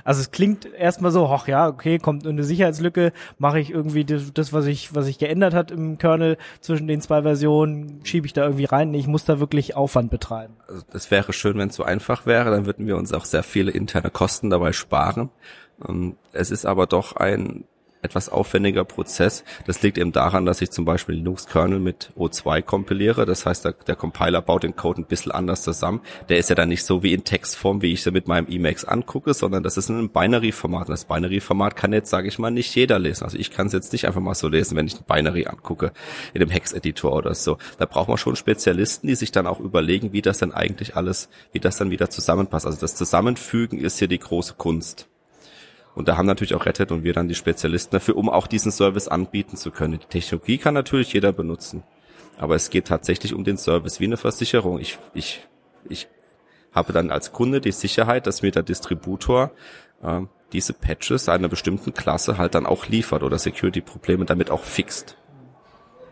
[0.06, 4.32] also es klingt erstmal so, ach ja, okay, kommt eine Sicherheitslücke, mache ich irgendwie das,
[4.34, 8.32] das, was ich, was sich geändert hat im Kernel zwischen den zwei Versionen, schiebe ich
[8.32, 8.94] da irgendwie rein.
[8.94, 10.54] Ich muss da wirklich Aufwand betreiben.
[10.70, 13.44] Also es wäre schön, wenn es so einfach wäre, dann würden wir uns auch sehr
[13.44, 15.30] viele interne Kosten dabei sparen.
[15.88, 17.66] Ähm, Es ist aber doch ein
[18.04, 19.44] etwas aufwendiger Prozess.
[19.66, 23.26] Das liegt eben daran, dass ich zum Beispiel Linux-Kernel mit O2 kompiliere.
[23.26, 26.02] Das heißt, der, der Compiler baut den Code ein bisschen anders zusammen.
[26.30, 28.86] Der ist ja dann nicht so wie in Textform, wie ich sie mit meinem Emacs
[28.86, 30.90] angucke, sondern das ist in einem Binary-Format.
[30.90, 33.24] Das Binary-Format kann jetzt, sage ich mal, nicht jeder lesen.
[33.24, 35.92] Also ich kann es jetzt nicht einfach mal so lesen, wenn ich ein Binary angucke,
[36.34, 37.58] in dem Hex-Editor oder so.
[37.78, 41.30] Da braucht man schon Spezialisten, die sich dann auch überlegen, wie das denn eigentlich alles,
[41.54, 42.66] wie das dann wieder zusammenpasst.
[42.66, 45.08] Also das Zusammenfügen ist hier die große Kunst.
[45.96, 48.72] Und da haben natürlich auch Red und wir dann die Spezialisten dafür, um auch diesen
[48.72, 50.00] Service anbieten zu können.
[50.00, 51.84] Die Technologie kann natürlich jeder benutzen.
[52.38, 54.80] Aber es geht tatsächlich um den Service, wie eine Versicherung.
[54.80, 55.42] Ich, ich,
[55.88, 56.08] ich
[56.74, 59.52] habe dann als Kunde die Sicherheit, dass mir der Distributor
[60.02, 60.22] äh,
[60.52, 65.18] diese Patches einer bestimmten Klasse halt dann auch liefert oder Security-Probleme damit auch fixt.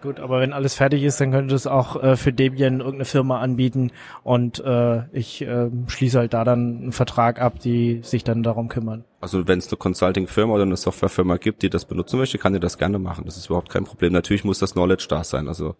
[0.02, 3.40] Gut, aber wenn alles fertig ist, dann könnte es auch äh, für Debian irgendeine Firma
[3.40, 3.92] anbieten
[4.24, 8.68] und äh, ich äh, schließe halt da dann einen Vertrag ab, die sich dann darum
[8.68, 9.04] kümmern.
[9.20, 12.60] Also wenn es eine Consulting-Firma oder eine Softwarefirma gibt, die das benutzen möchte, kann die
[12.60, 13.26] das gerne machen.
[13.26, 14.12] Das ist überhaupt kein Problem.
[14.14, 15.48] Natürlich muss das Knowledge da sein.
[15.48, 15.76] Also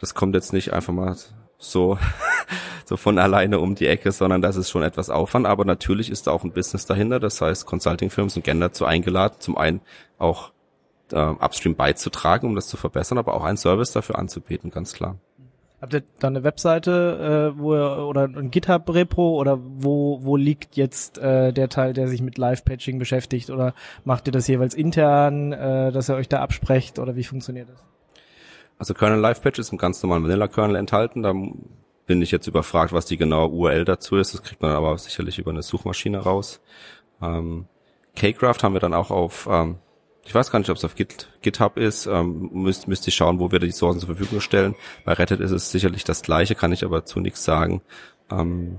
[0.00, 1.14] das kommt jetzt nicht einfach mal
[1.58, 1.98] so,
[2.86, 5.46] so von alleine um die Ecke, sondern das ist schon etwas Aufwand.
[5.46, 7.20] Aber natürlich ist da auch ein Business dahinter.
[7.20, 9.82] Das heißt, Consulting-Firmen sind gerne dazu eingeladen, zum einen
[10.16, 10.52] auch
[11.12, 15.16] äh, upstream beizutragen, um das zu verbessern, aber auch einen Service dafür anzubieten, ganz klar.
[15.80, 20.76] Habt ihr da eine Webseite, äh, wo ihr, oder ein GitHub-Repro oder wo, wo liegt
[20.76, 25.52] jetzt äh, der Teil, der sich mit Live-Patching beschäftigt oder macht ihr das jeweils intern,
[25.52, 27.84] äh, dass ihr euch da absprecht oder wie funktioniert das?
[28.78, 31.22] Also Kernel Live Patch ist im ganz normalen Vanilla Kernel enthalten.
[31.22, 31.32] Da
[32.06, 34.34] bin ich jetzt überfragt, was die genaue URL dazu ist.
[34.34, 36.60] Das kriegt man aber sicherlich über eine Suchmaschine raus.
[37.20, 37.66] Ähm,
[38.16, 39.76] Kcraft haben wir dann auch auf, ähm,
[40.28, 43.40] ich weiß gar nicht, ob es auf Git, GitHub ist, ähm, müsst, müsst ihr schauen,
[43.40, 44.74] wo wir die Sourcen zur Verfügung stellen.
[45.06, 47.80] Bei Red Hat ist es sicherlich das gleiche, kann ich aber zu nichts sagen.
[48.30, 48.76] Ähm,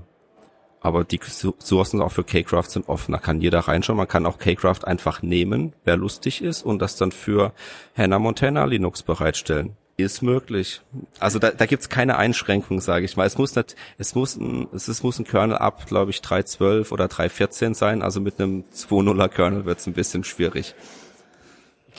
[0.80, 1.18] aber die
[1.58, 3.10] Sourcen auch für Kcraft sind offen.
[3.10, 3.96] Da kann jeder reinschauen.
[3.96, 7.52] Man kann auch Kcraft einfach nehmen, wer lustig ist, und das dann für
[7.96, 9.76] Hannah Montana Linux bereitstellen.
[9.96, 10.80] Ist möglich.
[11.18, 13.26] Also da, da gibt's keine Einschränkung, sage ich mal.
[13.26, 16.92] Es muss nicht, es muss ein, es ist, muss ein Kernel ab, glaube ich, 3.12
[16.92, 18.02] oder 3.14 sein.
[18.02, 20.76] Also mit einem 2.0er Kernel wird's ein bisschen schwierig.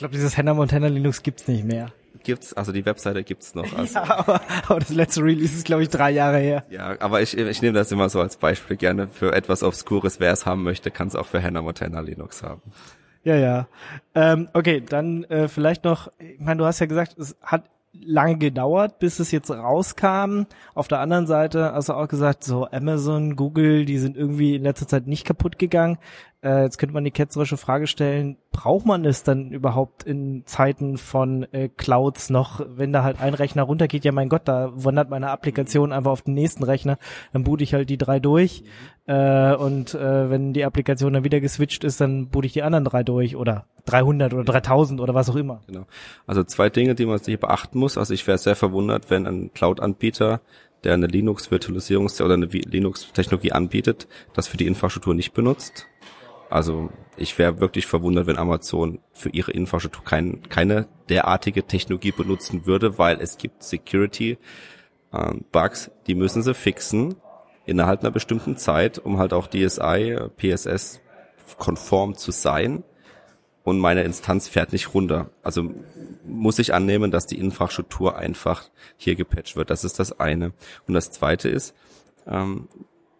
[0.02, 1.92] Ich glaube, dieses Hannah Montana Linux gibt's nicht mehr.
[2.24, 3.72] Gibt's, also die Webseite gibt's noch.
[3.78, 6.64] Also, Ja, aber, aber das letzte Release ist, glaube ich, drei Jahre her.
[6.70, 10.18] ja, aber ich, ich nehme das immer so als Beispiel gerne für etwas Obskures.
[10.18, 12.62] Wer es haben möchte, kann es auch für Hannah Montana Linux haben.
[13.22, 13.68] Ja, ja.
[14.16, 18.38] Ähm, okay, dann äh, vielleicht noch, ich meine, du hast ja gesagt, es hat lange
[18.38, 20.46] gedauert, bis es jetzt rauskam.
[20.74, 24.64] Auf der anderen Seite hast du auch gesagt, so Amazon, Google, die sind irgendwie in
[24.64, 25.98] letzter Zeit nicht kaputt gegangen.
[26.42, 30.98] Äh, jetzt könnte man die ketzerische Frage stellen, braucht man es dann überhaupt in Zeiten
[30.98, 35.08] von äh, Clouds noch, wenn da halt ein Rechner runtergeht, ja mein Gott, da wandert
[35.08, 36.98] meine Applikation einfach auf den nächsten Rechner,
[37.32, 38.64] dann boot ich halt die drei durch
[39.06, 42.84] äh, und äh, wenn die Applikation dann wieder geswitcht ist, dann boot ich die anderen
[42.84, 45.62] drei durch oder 300 oder 3000 oder was auch immer.
[45.68, 45.86] Genau.
[46.26, 47.96] Also zwei Dinge, die man hier beachten muss.
[47.96, 50.40] Also ich wäre sehr verwundert, wenn ein Cloud-Anbieter,
[50.82, 55.86] der eine Linux-Virtualisierungs- oder eine Linux-Technologie anbietet, das für die Infrastruktur nicht benutzt.
[56.52, 62.66] Also ich wäre wirklich verwundert, wenn Amazon für ihre Infrastruktur kein, keine derartige Technologie benutzen
[62.66, 64.36] würde, weil es gibt Security
[65.14, 67.14] ähm, Bugs, die müssen sie fixen
[67.64, 71.00] innerhalb einer bestimmten Zeit, um halt auch DSI, PSS
[71.56, 72.84] konform zu sein
[73.64, 75.30] und meine Instanz fährt nicht runter.
[75.42, 75.70] Also
[76.26, 78.64] muss ich annehmen, dass die Infrastruktur einfach
[78.98, 79.70] hier gepatcht wird.
[79.70, 80.52] Das ist das eine.
[80.86, 81.74] Und das zweite ist,
[82.26, 82.68] ähm,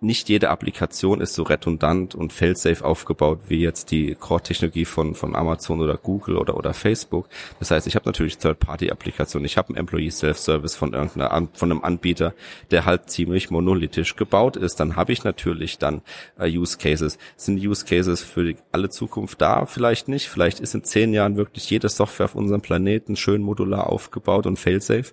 [0.02, 5.36] nicht jede Applikation ist so redundant und failsafe aufgebaut wie jetzt die Core-Technologie von, von
[5.36, 7.28] Amazon oder Google oder, oder Facebook.
[7.58, 9.46] Das heißt, ich habe natürlich Third-Party-Applikationen.
[9.46, 12.34] Ich habe einen Employee Self-Service von irgendeiner, von einem Anbieter,
[12.70, 14.80] der halt ziemlich monolithisch gebaut ist.
[14.80, 16.02] Dann habe ich natürlich dann
[16.38, 17.18] äh, Use Cases.
[17.36, 19.66] Sind Use Cases für die, alle Zukunft da?
[19.66, 20.28] Vielleicht nicht.
[20.28, 24.58] Vielleicht ist in zehn Jahren wirklich jede Software auf unserem Planeten schön modular aufgebaut und
[24.58, 25.12] failsafe.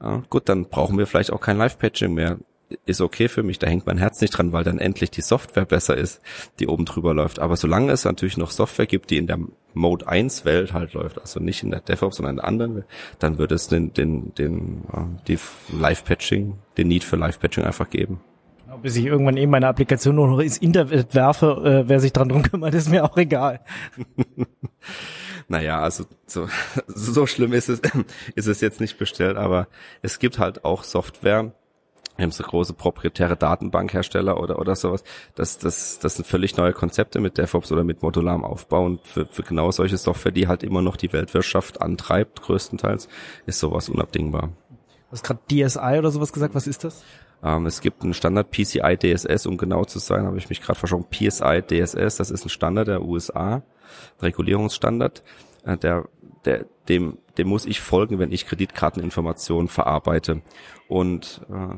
[0.00, 2.38] Ja, gut, dann brauchen wir vielleicht auch kein Live-Patching mehr
[2.86, 5.64] ist okay für mich, da hängt mein Herz nicht dran, weil dann endlich die Software
[5.64, 6.20] besser ist,
[6.58, 7.38] die oben drüber läuft.
[7.38, 9.38] Aber solange es natürlich noch Software gibt, die in der
[9.74, 12.86] Mode 1 Welt halt läuft, also nicht in der DevOps, sondern in der anderen Welt,
[13.18, 15.38] dann wird es den, den, den, äh, die
[15.72, 18.20] Live-Patching, den Need für Live-Patching einfach geben.
[18.82, 22.28] bis ich irgendwann eben meine Applikation nur noch ins Internet werfe, äh, wer sich dran
[22.28, 23.60] drum kümmert, ist mir auch egal.
[25.48, 26.48] Naja, also so,
[26.86, 27.80] so schlimm ist es,
[28.34, 29.68] ist es jetzt nicht bestellt, aber
[30.02, 31.52] es gibt halt auch Software,
[32.16, 35.02] wir haben so große proprietäre Datenbankhersteller oder, oder sowas.
[35.34, 39.26] Das, das, das sind völlig neue Konzepte mit DevOps oder mit modularem Aufbau und für,
[39.26, 43.08] für genau solche Software, die halt immer noch die Weltwirtschaft antreibt, größtenteils,
[43.46, 44.50] ist sowas unabdingbar.
[45.10, 47.02] Du hast gerade DSI oder sowas gesagt, was ist das?
[47.42, 50.78] Ähm, es gibt einen Standard PCI DSS, um genau zu sein, habe ich mich gerade
[50.78, 51.06] verschoben.
[51.10, 53.62] PSI DSS, das ist ein Standard der USA,
[54.22, 55.22] Regulierungsstandard,
[55.64, 56.08] äh, der,
[56.44, 60.42] der, dem, dem muss ich folgen, wenn ich Kreditkarteninformationen verarbeite.
[60.88, 61.74] Und äh,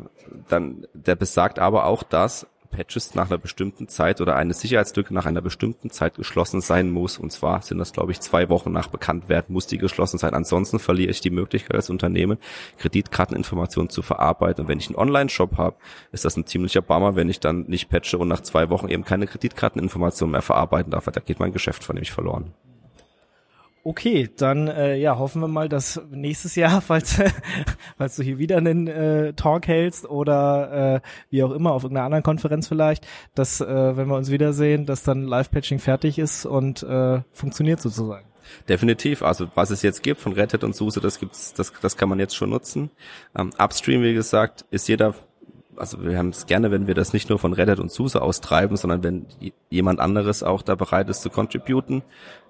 [0.48, 2.46] dann, der besagt aber auch, dass
[2.76, 7.18] Patches nach einer bestimmten Zeit oder eine Sicherheitslücke nach einer bestimmten Zeit geschlossen sein muss.
[7.18, 10.34] Und zwar sind das, glaube ich, zwei Wochen nach Bekanntwerden muss die geschlossen sein.
[10.34, 12.38] Ansonsten verliere ich die Möglichkeit als Unternehmen,
[12.78, 14.64] Kreditkarteninformationen zu verarbeiten.
[14.64, 15.76] Und wenn ich einen Online-Shop habe,
[16.12, 19.04] ist das ein ziemlicher Bummer, wenn ich dann nicht patche und nach zwei Wochen eben
[19.04, 21.06] keine Kreditkarteninformationen mehr verarbeiten darf.
[21.06, 22.52] Da geht mein Geschäft von nämlich verloren.
[23.86, 27.20] Okay, dann äh, ja, hoffen wir mal, dass nächstes Jahr, falls,
[27.96, 32.06] falls du hier wieder einen äh, Talk hältst oder äh, wie auch immer auf irgendeiner
[32.06, 33.06] anderen Konferenz vielleicht,
[33.36, 38.26] dass äh, wenn wir uns wiedersehen, dass dann Live-Patching fertig ist und äh, funktioniert sozusagen.
[38.68, 39.22] Definitiv.
[39.22, 42.08] Also was es jetzt gibt von Red Hat und SUSE, das gibt's, das, das kann
[42.08, 42.90] man jetzt schon nutzen.
[43.38, 45.14] Ähm, Upstream, wie gesagt, ist jeder
[45.76, 48.22] also wir haben es gerne, wenn wir das nicht nur von Red Hat und SUSE
[48.22, 49.26] austreiben, sondern wenn
[49.70, 52.02] jemand anderes auch da bereit ist zu contributen.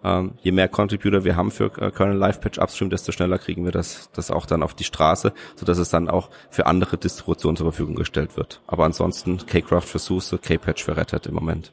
[0.05, 3.65] Ähm, je mehr Contributor wir haben für äh, Kernel Live Patch Upstream, desto schneller kriegen
[3.65, 6.99] wir das, das auch dann auf die Straße, so dass es dann auch für andere
[6.99, 8.61] Distributionen zur Verfügung gestellt wird.
[8.67, 11.73] Aber ansonsten K-Craft für SUSE, K-Patch für Red Hat im Moment.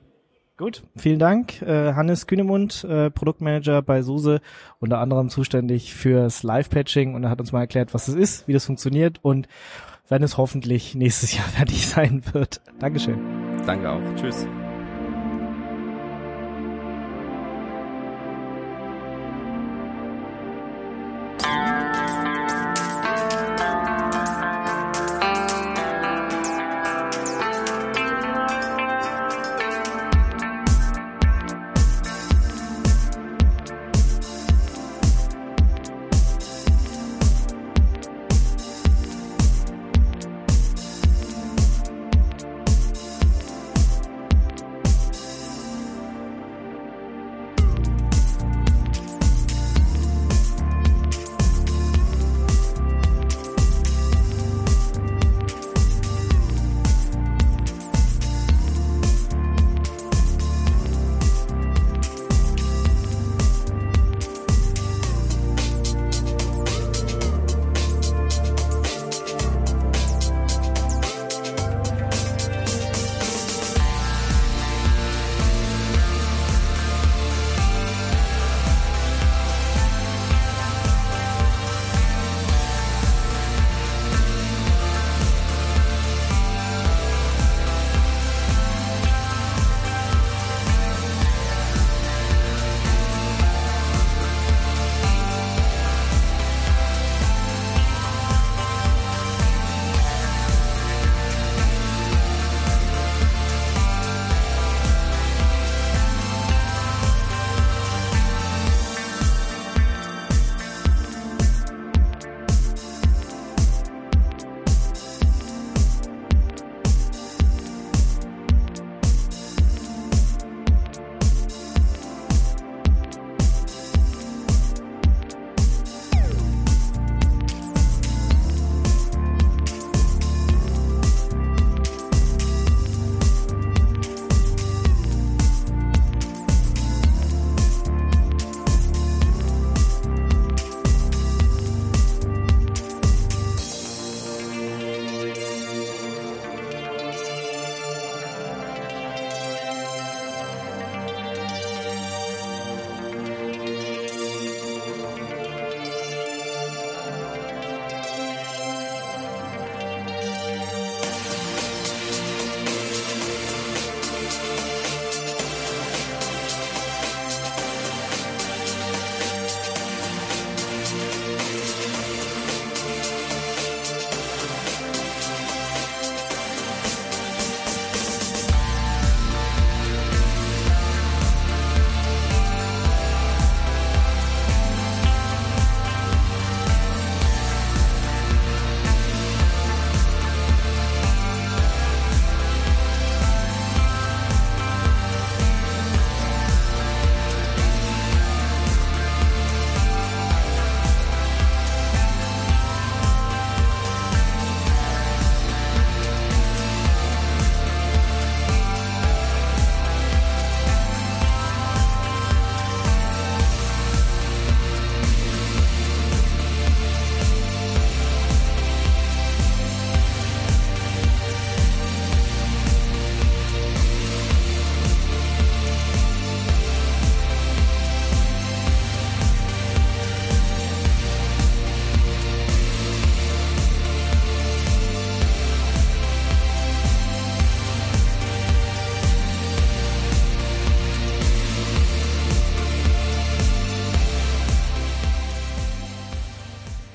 [0.55, 1.63] Gut, vielen Dank.
[1.63, 4.39] Äh, Hannes Kühnemund, äh, Produktmanager bei SUSE,
[4.79, 8.53] unter anderem zuständig fürs Live-Patching und er hat uns mal erklärt, was es ist, wie
[8.53, 9.47] das funktioniert und
[10.09, 12.61] wenn es hoffentlich nächstes Jahr fertig sein wird.
[12.79, 13.19] Dankeschön.
[13.65, 14.15] Danke auch.
[14.15, 14.47] Tschüss.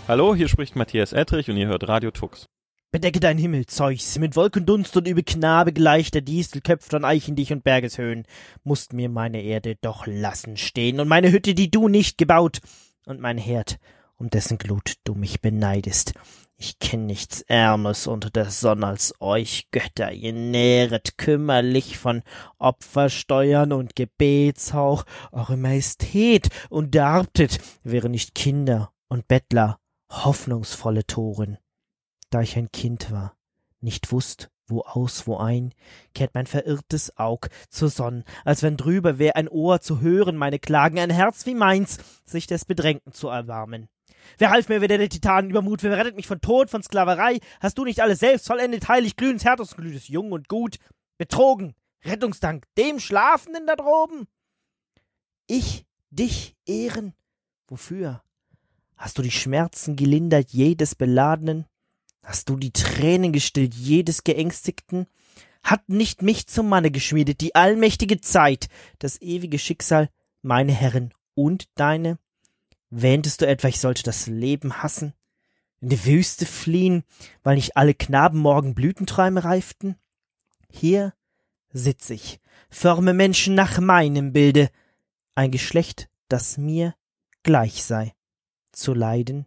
[0.09, 2.47] Hallo, hier spricht Matthias Ettrich und ihr hört Radio Tux.
[2.91, 7.53] Bedecke dein Himmel, Zeus, mit Wolkendunst und über Knabe gleich der Distel köpft von Eichendich
[7.53, 8.25] und Bergeshöhen,
[8.65, 12.61] musst mir meine Erde doch lassen stehen und meine Hütte, die du nicht gebaut,
[13.05, 13.77] und mein Herd,
[14.17, 16.15] um dessen Glut du mich beneidest.
[16.57, 22.23] Ich kenn nichts Ärmes unter der Sonne als euch, Götter, ihr nähret kümmerlich von
[22.57, 29.79] Opfersteuern und Gebetshauch eure Majestät und darbtet, wäre nicht Kinder und Bettler,
[30.11, 31.59] hoffnungsvolle Toren
[32.31, 33.37] da ich ein Kind war,
[33.81, 35.73] nicht wusst, wo aus, wo ein,
[36.15, 40.59] kehrt mein verirrtes Aug zur Sonn, als wenn drüber wär ein Ohr zu hören meine
[40.59, 43.89] Klagen, ein Herz wie meins, sich des Bedrängten zu erwarmen.
[44.37, 45.83] Wer half mir wieder der Titanen Übermut?
[45.83, 47.39] Wer rettet mich von Tod, von Sklaverei?
[47.61, 50.77] Hast du nicht alles selbst vollendet, heilig, glühendes Herzensglütes, jung und gut?
[51.17, 54.29] Betrogen, Rettungsdank, dem Schlafenden da droben?
[55.47, 57.15] Ich, dich ehren?
[57.69, 58.23] Wofür?
[58.99, 61.67] Hast du die Schmerzen gelindert jedes Beladenen?
[62.25, 65.07] Hast du die Tränen gestillt jedes Geängstigten?
[65.63, 68.69] Hat nicht mich zum Manne geschmiedet die allmächtige Zeit,
[68.99, 70.11] das ewige Schicksal,
[70.43, 72.19] meine Herren und deine?
[72.91, 75.15] Wähntest du etwa, ich sollte das Leben hassen?
[75.81, 77.05] In die Wüste fliehen,
[77.45, 79.95] weil nicht alle Knaben morgen Blütenträume reiften?
[80.73, 81.15] Hier
[81.73, 84.71] sitz ich, forme Menschen nach meinem Bilde,
[85.37, 86.97] ein Geschlecht, das mir
[87.45, 88.15] gleich sei.
[88.79, 89.45] Zu leiden,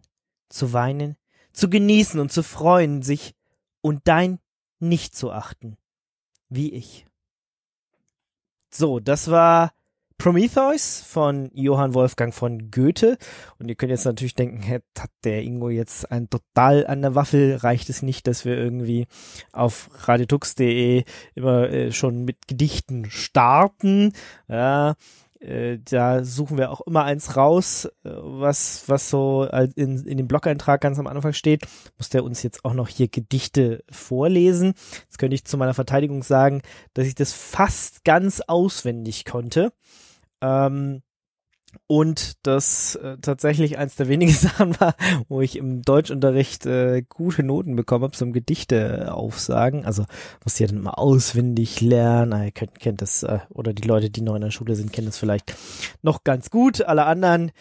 [0.50, 1.16] zu weinen,
[1.54, 3.34] zu genießen und zu freuen sich
[3.80, 4.40] und dein
[4.78, 5.78] nicht zu achten,
[6.50, 7.06] wie ich.
[8.68, 9.72] So, das war
[10.18, 13.16] Prometheus von Johann Wolfgang von Goethe.
[13.58, 17.56] Und ihr könnt jetzt natürlich denken, hat der Ingo jetzt ein total an der Waffel?
[17.56, 19.06] Reicht es nicht, dass wir irgendwie
[19.52, 21.04] auf radiotux.de
[21.34, 24.12] immer äh, schon mit Gedichten starten?
[24.46, 24.96] Ja,
[25.42, 30.28] äh, da suchen wir auch immer eins raus, äh, was, was so in, in dem
[30.28, 31.66] Blog-Eintrag ganz am Anfang steht.
[31.98, 34.74] Muss der uns jetzt auch noch hier Gedichte vorlesen.
[35.04, 36.62] Jetzt könnte ich zu meiner Verteidigung sagen,
[36.94, 39.72] dass ich das fast ganz auswendig konnte.
[40.40, 41.02] Ähm,
[41.86, 44.94] und das äh, tatsächlich eins der wenigen Sachen war,
[45.28, 49.84] wo ich im Deutschunterricht äh, gute Noten bekommen habe zum Gedichte aufsagen.
[49.84, 50.04] Also
[50.44, 52.32] muss ja dann mal auswendig lernen.
[52.32, 54.92] Ah, ihr könnt, kennt das, äh, oder die Leute, die neu in der Schule sind,
[54.92, 55.54] kennen das vielleicht
[56.02, 56.82] noch ganz gut.
[56.82, 57.52] Alle anderen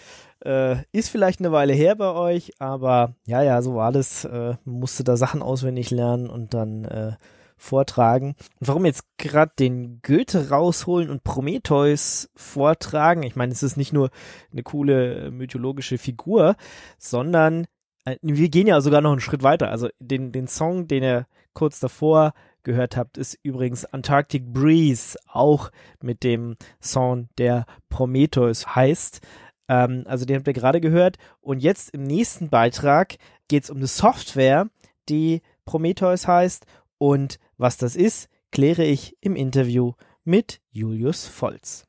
[0.45, 4.25] äh, ist vielleicht eine Weile her bei euch, aber ja, ja, so war das.
[4.25, 7.13] Äh, musste da Sachen auswendig lernen und dann äh,
[7.61, 8.35] vortragen.
[8.59, 13.23] Und warum jetzt gerade den Goethe rausholen und Prometheus vortragen?
[13.23, 14.09] Ich meine, es ist nicht nur
[14.51, 16.55] eine coole äh, mythologische Figur,
[16.97, 17.67] sondern
[18.05, 19.69] äh, wir gehen ja sogar noch einen Schritt weiter.
[19.69, 22.33] Also den, den Song, den ihr kurz davor
[22.63, 29.21] gehört habt, ist übrigens Antarctic Breeze, auch mit dem Song, der Prometheus heißt.
[29.67, 31.17] Ähm, also den habt ihr gerade gehört.
[31.41, 34.67] Und jetzt im nächsten Beitrag geht es um eine Software,
[35.09, 36.65] die Prometheus heißt
[37.01, 39.93] und was das ist, kläre ich im Interview
[40.23, 41.85] mit Julius Volz.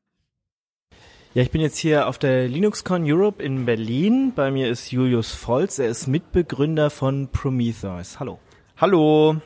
[1.35, 4.35] Ja, ich bin jetzt hier auf der LinuxCon Europe in Berlin.
[4.37, 5.79] Bei mir ist Julius Volz.
[5.79, 8.21] Er ist Mitbegründer von Prometheus.
[8.21, 8.39] Hallo.
[8.77, 9.37] Hallo.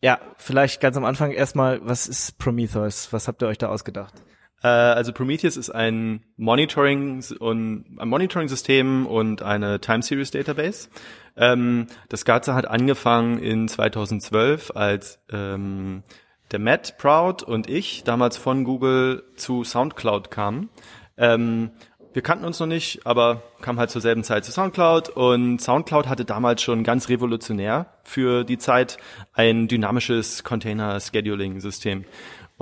[0.00, 3.12] Ja, vielleicht ganz am Anfang erstmal, was ist Prometheus?
[3.12, 4.14] Was habt ihr euch da ausgedacht?
[4.62, 10.88] Äh, also Prometheus ist ein Monitoring und ein Monitoring-System und eine Time Series Database.
[11.36, 16.02] Ähm, das Ganze hat angefangen in 2012, als ähm,
[16.50, 20.68] der Matt Proud und ich damals von Google zu SoundCloud kamen.
[21.16, 21.70] Ähm,
[22.12, 26.08] wir kannten uns noch nicht, aber kam halt zur selben Zeit zu SoundCloud und SoundCloud
[26.08, 28.98] hatte damals schon ganz revolutionär für die Zeit
[29.32, 32.04] ein dynamisches Container-Scheduling-System.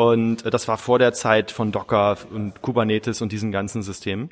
[0.00, 4.30] Und das war vor der Zeit von Docker und Kubernetes und diesen ganzen Systemen.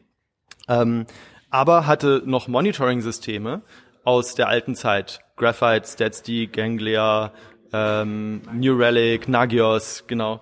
[0.67, 1.05] Ähm,
[1.51, 3.61] aber hatte noch Monitoring-Systeme,
[4.03, 5.21] aus der alten Zeit.
[5.37, 7.33] Graphite, StatsD, Ganglia,
[7.75, 10.41] ähm, New Relic, Nagios, genau.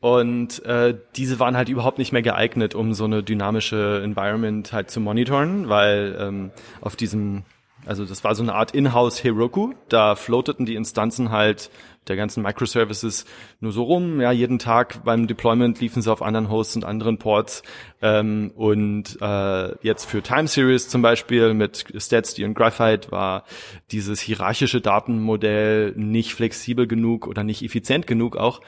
[0.00, 4.90] Und äh, diese waren halt überhaupt nicht mehr geeignet, um so eine dynamische Environment halt
[4.90, 6.50] zu monitoren, weil ähm,
[6.80, 7.44] auf diesem,
[7.86, 11.70] also das war so eine Art Inhouse Heroku, da floateten die Instanzen halt
[12.08, 13.24] der ganzen Microservices
[13.60, 14.20] nur so rum.
[14.20, 17.62] Ja, jeden Tag beim Deployment liefen sie auf anderen Hosts und anderen Ports.
[18.02, 23.44] Ähm, und äh, jetzt für Time Series zum Beispiel mit StatsD und Graphite war
[23.90, 28.60] dieses hierarchische Datenmodell nicht flexibel genug oder nicht effizient genug auch,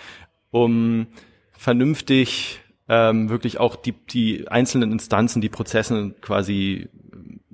[0.50, 1.08] um
[1.52, 6.88] vernünftig ähm, wirklich auch die, die einzelnen Instanzen, die Prozesse quasi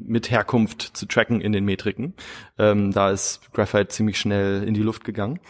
[0.06, 2.14] mit Herkunft zu tracken in den Metriken.
[2.58, 5.40] Ähm, da ist Graphite ziemlich schnell in die Luft gegangen.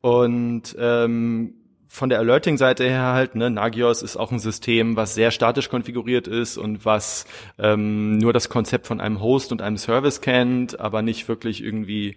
[0.00, 1.54] Und ähm,
[1.92, 6.28] von der Alerting-Seite her halt, ne, Nagios ist auch ein System, was sehr statisch konfiguriert
[6.28, 7.26] ist und was
[7.58, 12.16] ähm, nur das Konzept von einem Host und einem Service kennt, aber nicht wirklich irgendwie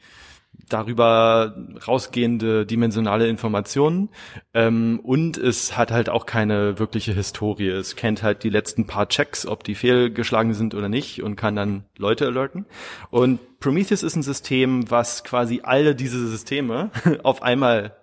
[0.70, 1.56] darüber
[1.88, 4.10] rausgehende dimensionale Informationen.
[4.54, 7.70] Ähm, und es hat halt auch keine wirkliche Historie.
[7.70, 11.56] Es kennt halt die letzten paar Checks, ob die fehlgeschlagen sind oder nicht und kann
[11.56, 12.66] dann Leute alerten.
[13.12, 16.91] Und Prometheus ist ein System, was quasi alle diese Systeme
[17.24, 17.95] auf einmal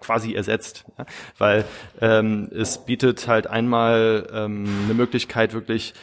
[0.00, 1.06] quasi ersetzt, ja?
[1.38, 1.64] weil
[2.00, 5.94] ähm, es bietet halt einmal ähm, eine Möglichkeit, wirklich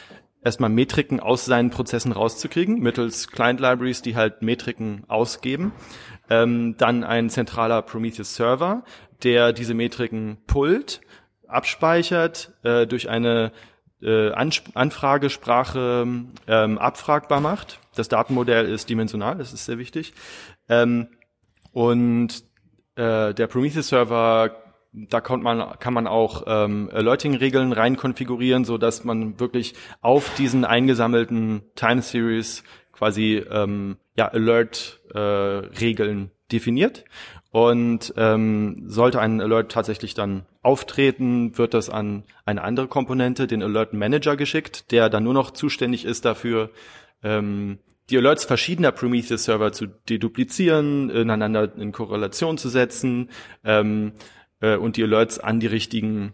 [0.44, 5.72] erstmal Metriken aus seinen Prozessen rauszukriegen, mittels Client Libraries, die halt Metriken ausgeben.
[6.30, 8.84] Ähm, dann ein zentraler Prometheus Server,
[9.22, 11.00] der diese Metriken pullt,
[11.46, 13.52] abspeichert, äh, durch eine
[14.02, 16.06] äh, Anfragesprache
[16.48, 17.78] ähm, abfragbar macht.
[17.94, 20.12] Das Datenmodell ist dimensional, das ist sehr wichtig.
[20.68, 21.08] Ähm,
[21.72, 22.44] und
[22.96, 24.61] äh, der Prometheus Server,
[24.92, 30.34] da kann man, kann man auch ähm, Alerting-Regeln rein konfigurieren, so dass man wirklich auf
[30.34, 32.62] diesen eingesammelten Time Series
[32.92, 37.04] quasi ähm, ja, Alert-Regeln äh, definiert.
[37.50, 43.62] Und ähm, sollte ein Alert tatsächlich dann auftreten, wird das an eine andere Komponente, den
[43.62, 46.70] Alert Manager, geschickt, der dann nur noch zuständig ist dafür,
[47.22, 47.78] ähm,
[48.08, 53.30] die Alerts verschiedener Prometheus-Server zu deduplizieren, ineinander in Korrelation zu setzen
[53.64, 54.12] ähm,
[54.62, 56.32] äh, und die Alerts an die richtigen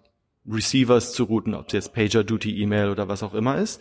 [0.51, 3.81] Receivers zu routen, ob es jetzt Pager, Duty, E-Mail oder was auch immer ist.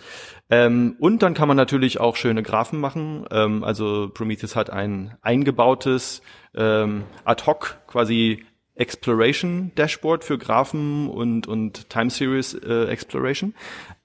[0.50, 3.26] Ähm, und dann kann man natürlich auch schöne Graphen machen.
[3.32, 6.22] Ähm, also Prometheus hat ein eingebautes
[6.56, 8.43] ähm, ad-hoc quasi
[8.76, 13.56] Exploration Dashboard für Graphen und, und Time Series äh, Exploration.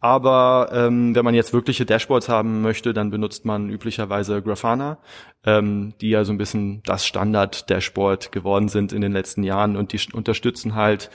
[0.03, 4.98] Aber ähm, wenn man jetzt wirkliche Dashboards haben möchte, dann benutzt man üblicherweise Grafana,
[5.44, 9.92] ähm, die ja so ein bisschen das Standard-Dashboard geworden sind in den letzten Jahren und
[9.92, 11.09] die unterstützen halt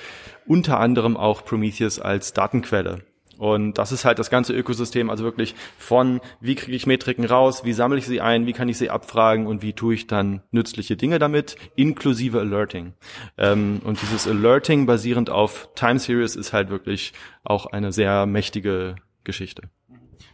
[0.45, 2.99] unter anderem auch Prometheus als Datenquelle.
[3.37, 7.63] Und das ist halt das ganze Ökosystem, also wirklich von, wie kriege ich Metriken raus,
[7.63, 10.41] wie sammle ich sie ein, wie kann ich sie abfragen und wie tue ich dann
[10.51, 12.93] nützliche Dinge damit, inklusive Alerting.
[13.37, 17.13] Ähm, und dieses Alerting basierend auf Time Series ist halt wirklich
[17.43, 19.63] auch eine sehr mächtige Geschichte.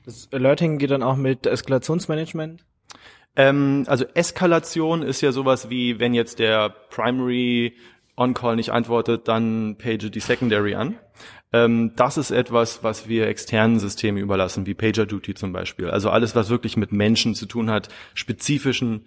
[0.06, 2.64] Das Alerting geht dann auch mit Eskalationsmanagement?
[3.36, 7.76] Ähm, also Eskalation ist ja sowas wie, wenn jetzt der Primary
[8.16, 11.00] On-Call nicht antwortet, dann page die Secondary an.
[11.54, 15.90] Ähm, das ist etwas, was wir externen Systemen überlassen, wie PagerDuty zum Beispiel.
[15.90, 19.06] Also alles, was wirklich mit Menschen zu tun hat, spezifischen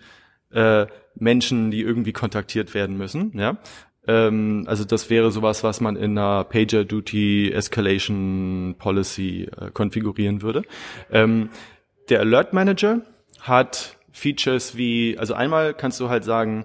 [0.53, 0.87] äh,
[1.17, 3.33] Menschen, die irgendwie kontaktiert werden müssen.
[3.37, 3.59] Ja?
[4.07, 10.63] Ähm, also das wäre sowas, was man in einer PagerDuty Escalation Policy äh, konfigurieren würde.
[11.11, 11.51] Ähm,
[12.09, 13.03] der Alert Manager
[13.41, 16.65] hat Features wie, also einmal kannst du halt sagen,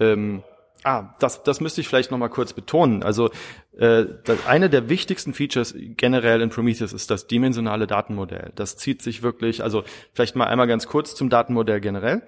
[0.00, 0.42] ähm,
[0.84, 3.02] Ah, das, das müsste ich vielleicht noch mal kurz betonen.
[3.02, 3.30] Also
[3.78, 8.52] äh, das, eine der wichtigsten Features generell in Prometheus ist das dimensionale Datenmodell.
[8.56, 12.22] Das zieht sich wirklich, also vielleicht mal einmal ganz kurz zum Datenmodell generell.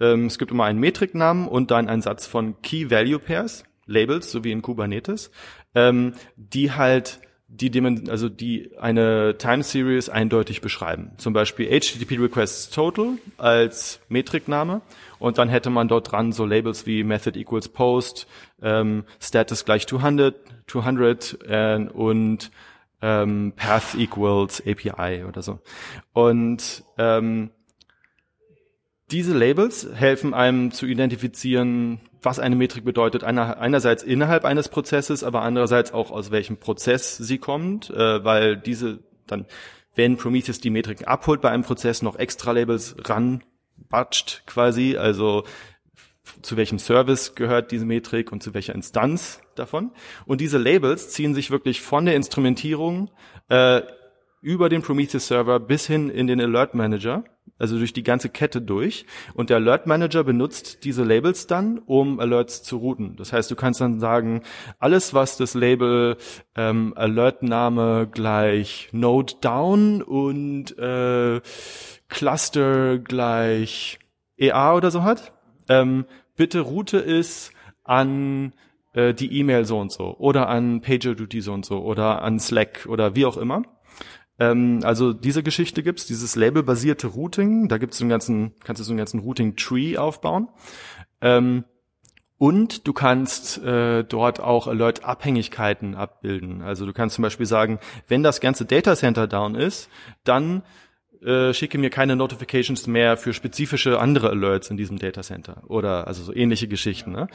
[0.00, 4.30] Ähm, es gibt immer einen Metriknamen und dann einen Satz von Key Value Pairs, Labels,
[4.30, 5.30] so wie in Kubernetes,
[5.74, 7.20] ähm, die halt
[7.52, 11.10] die also die eine Time Series eindeutig beschreiben.
[11.16, 14.82] Zum Beispiel HTTP Requests Total als Metrikname
[15.20, 18.26] und dann hätte man dort dran so Labels wie Method equals Post,
[18.60, 20.34] ähm, Status gleich 200,
[20.66, 22.50] 200 äh, und
[23.02, 25.60] ähm, Path equals API oder so.
[26.12, 27.50] Und ähm,
[29.10, 33.24] diese Labels helfen einem zu identifizieren, was eine Metrik bedeutet.
[33.24, 38.56] Einer, einerseits innerhalb eines Prozesses, aber andererseits auch aus welchem Prozess sie kommt, äh, weil
[38.56, 39.46] diese dann,
[39.94, 43.42] wenn Prometheus die Metriken abholt bei einem Prozess, noch extra Labels ran
[43.88, 45.44] batscht quasi, also
[46.42, 49.92] zu welchem Service gehört diese Metrik und zu welcher Instanz davon.
[50.26, 53.10] Und diese Labels ziehen sich wirklich von der Instrumentierung
[53.48, 53.82] äh,
[54.40, 57.24] über den Prometheus Server bis hin in den Alert Manager,
[57.60, 59.06] also durch die ganze Kette durch.
[59.34, 63.16] Und der Alert Manager benutzt diese Labels dann, um Alerts zu routen.
[63.16, 64.42] Das heißt, du kannst dann sagen,
[64.78, 66.16] alles, was das Label
[66.56, 71.40] ähm, Alert-Name gleich Node Down und äh,
[72.08, 73.98] Cluster gleich
[74.36, 75.32] EA oder so hat,
[75.68, 76.06] ähm,
[76.36, 77.52] bitte route es
[77.84, 78.52] an
[78.92, 82.86] äh, die E-Mail so und so oder an PagerDuty so und so oder an Slack
[82.88, 83.62] oder wie auch immer.
[84.40, 88.84] Ähm, also diese Geschichte gibt's, dieses labelbasierte Routing, da gibt's so einen ganzen, kannst du
[88.84, 90.48] so einen ganzen Routing-Tree aufbauen.
[91.20, 91.64] Ähm,
[92.38, 96.62] und du kannst äh, dort auch Alert-Abhängigkeiten abbilden.
[96.62, 97.78] Also du kannst zum Beispiel sagen,
[98.08, 99.90] wenn das ganze Datacenter down ist,
[100.24, 100.62] dann
[101.22, 106.22] äh, schicke mir keine Notifications mehr für spezifische andere Alerts in diesem Datacenter oder also
[106.22, 107.12] so ähnliche Geschichten.
[107.12, 107.28] Ne?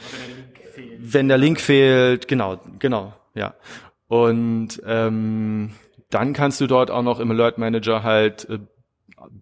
[0.98, 3.54] wenn der Link fehlt, genau, genau, ja.
[4.08, 5.72] Und ähm,
[6.10, 8.58] dann kannst du dort auch noch im Alert Manager halt äh,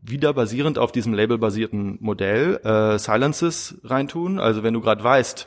[0.02, 4.38] wieder basierend auf diesem labelbasierten Modell äh, Silences reintun.
[4.38, 5.46] Also wenn du gerade weißt,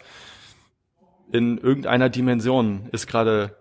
[1.32, 3.56] in irgendeiner Dimension ist gerade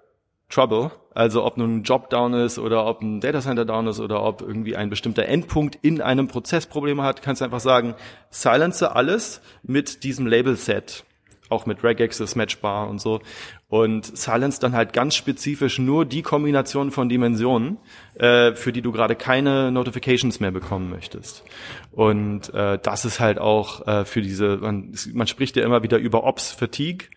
[0.48, 4.22] Trouble, also ob nun ein Job down ist oder ob ein Datacenter down ist oder
[4.22, 7.94] ob irgendwie ein bestimmter Endpunkt in einem Prozess Probleme hat, kannst du einfach sagen,
[8.30, 11.04] silence alles mit diesem Label-Set
[11.48, 13.20] auch mit Regex, Matchbar und so.
[13.68, 17.78] Und Silence dann halt ganz spezifisch nur die Kombination von Dimensionen,
[18.14, 21.44] äh, für die du gerade keine Notifications mehr bekommen möchtest.
[21.92, 25.98] Und äh, das ist halt auch äh, für diese, man, man spricht ja immer wieder
[25.98, 27.08] über Ops Fatigue,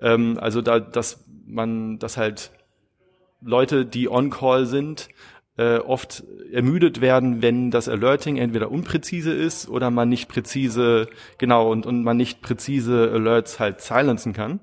[0.00, 2.50] ähm, also da, dass man, dass halt
[3.40, 5.08] Leute, die on-call sind,
[5.56, 11.70] äh, oft ermüdet werden, wenn das Alerting entweder unpräzise ist oder man nicht präzise, genau,
[11.70, 14.60] und, und man nicht präzise Alerts halt silenzen kann.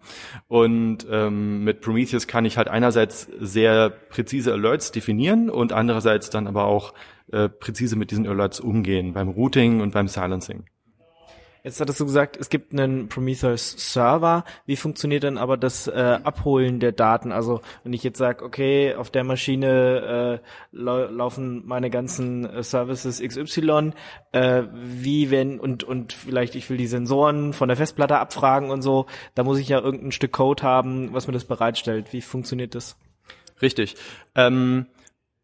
[0.47, 6.47] Und ähm, mit Prometheus kann ich halt einerseits sehr präzise Alerts definieren und andererseits dann
[6.47, 6.93] aber auch
[7.31, 10.65] äh, präzise mit diesen Alerts umgehen beim Routing und beim Silencing.
[11.65, 14.43] Jetzt hattest du gesagt, es gibt einen Prometheus Server.
[14.65, 17.31] Wie funktioniert denn aber das äh, Abholen der Daten?
[17.31, 22.63] Also wenn ich jetzt sage, okay, auf der Maschine äh, lau laufen meine ganzen äh,
[22.63, 23.93] Services XY,
[24.33, 28.81] äh, wie wenn und und vielleicht ich will die Sensoren von der Festplatte abfragen und
[28.81, 32.11] so, da muss ich ja irgendein Stück Code haben, was mir das bereitstellt.
[32.11, 32.97] Wie funktioniert das?
[33.61, 33.95] Richtig.
[34.35, 34.87] Ähm,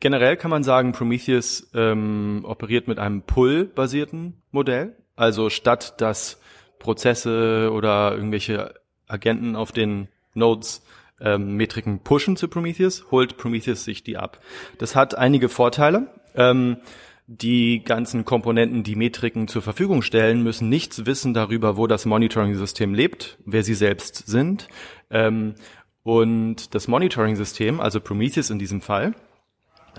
[0.02, 4.98] generell kann man sagen, Prometheus ähm, operiert mit einem Pull-basierten Modell.
[5.20, 6.40] Also statt dass
[6.80, 8.74] Prozesse oder irgendwelche
[9.06, 10.82] Agenten auf den Nodes
[11.20, 14.40] ähm, Metriken pushen zu Prometheus, holt Prometheus sich die ab.
[14.78, 16.08] Das hat einige Vorteile.
[16.36, 16.78] Ähm,
[17.28, 22.94] die ganzen Komponenten, die Metriken zur Verfügung stellen, müssen nichts wissen darüber, wo das Monitoring-System
[22.94, 24.70] lebt, wer sie selbst sind.
[25.12, 25.56] Ähm,
[26.04, 29.16] und das Monitoring-System, also Prometheus in diesem Fall,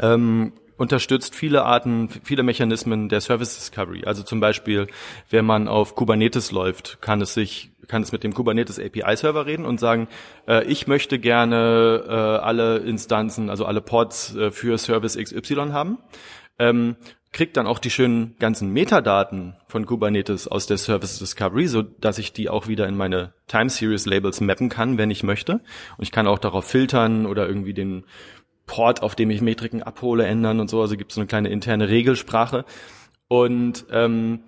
[0.01, 4.05] ähm, unterstützt viele Arten, viele Mechanismen der Service Discovery.
[4.07, 4.87] Also zum Beispiel,
[5.29, 9.45] wenn man auf Kubernetes läuft, kann es sich, kann es mit dem Kubernetes API Server
[9.45, 10.09] reden und sagen,
[10.49, 15.99] äh, ich möchte gerne äh, alle Instanzen, also alle Pods äh, für Service XY haben.
[16.59, 16.97] Ähm,
[17.33, 22.19] kriegt dann auch die schönen ganzen Metadaten von Kubernetes aus der Service Discovery, so dass
[22.19, 25.53] ich die auch wieder in meine Time Series Labels mappen kann, wenn ich möchte.
[25.53, 25.63] Und
[26.01, 28.05] ich kann auch darauf filtern oder irgendwie den
[28.71, 30.81] Port, auf dem ich Metriken abhole, ändern und so.
[30.81, 32.65] Also gibt es so eine kleine interne Regelsprache.
[33.27, 34.45] Und ähm,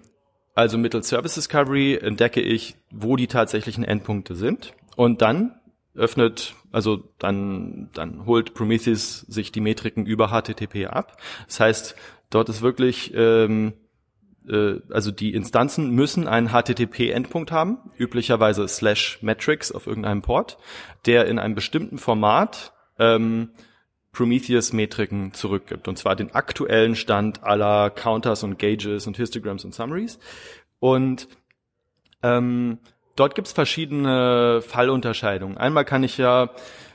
[0.54, 4.74] also mittels Service Discovery entdecke ich, wo die tatsächlichen Endpunkte sind.
[4.94, 5.56] Und dann
[5.96, 11.20] öffnet, also dann, dann holt Prometheus sich die Metriken über HTTP ab.
[11.48, 11.96] Das heißt,
[12.30, 13.72] dort ist wirklich, ähm,
[14.48, 20.58] äh, also die Instanzen müssen einen HTTP-Endpunkt haben, üblicherweise slash metrics auf irgendeinem Port,
[21.06, 23.50] der in einem bestimmten Format ähm,
[24.12, 25.88] Prometheus-Metriken zurückgibt.
[25.88, 30.18] Und zwar den aktuellen Stand aller Counters und Gauges und Histograms und Summaries.
[30.80, 31.28] Und
[32.22, 32.78] ähm,
[33.16, 35.56] dort gibt's verschiedene Fallunterscheidungen.
[35.56, 36.50] Einmal kann ich ja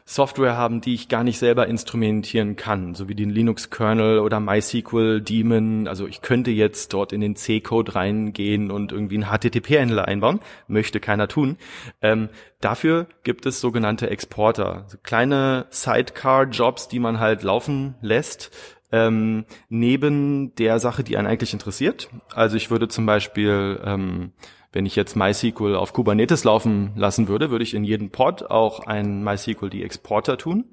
[0.10, 5.20] Software haben, die ich gar nicht selber instrumentieren kann, so wie den Linux-Kernel oder MySQL
[5.20, 5.90] Daemon.
[5.90, 10.40] Also ich könnte jetzt dort in den C-Code reingehen und irgendwie einen HTTP-Händler einbauen,
[10.70, 11.58] möchte keiner tun.
[12.02, 12.30] Ähm,
[12.62, 18.52] dafür gibt es sogenannte Exporter, also kleine Sidecar-Jobs, die man halt laufen lässt,
[18.94, 22.10] ähm, neben der Sache, die einen eigentlich interessiert.
[22.34, 24.32] Also ich würde zum Beispiel ähm,
[24.78, 28.82] wenn ich jetzt MySQL auf Kubernetes laufen lassen würde, würde ich in jedem Pod auch
[28.82, 30.66] einen MySQL die Exporter tun.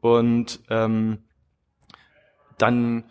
[0.00, 1.18] Und ähm,
[2.56, 3.04] dann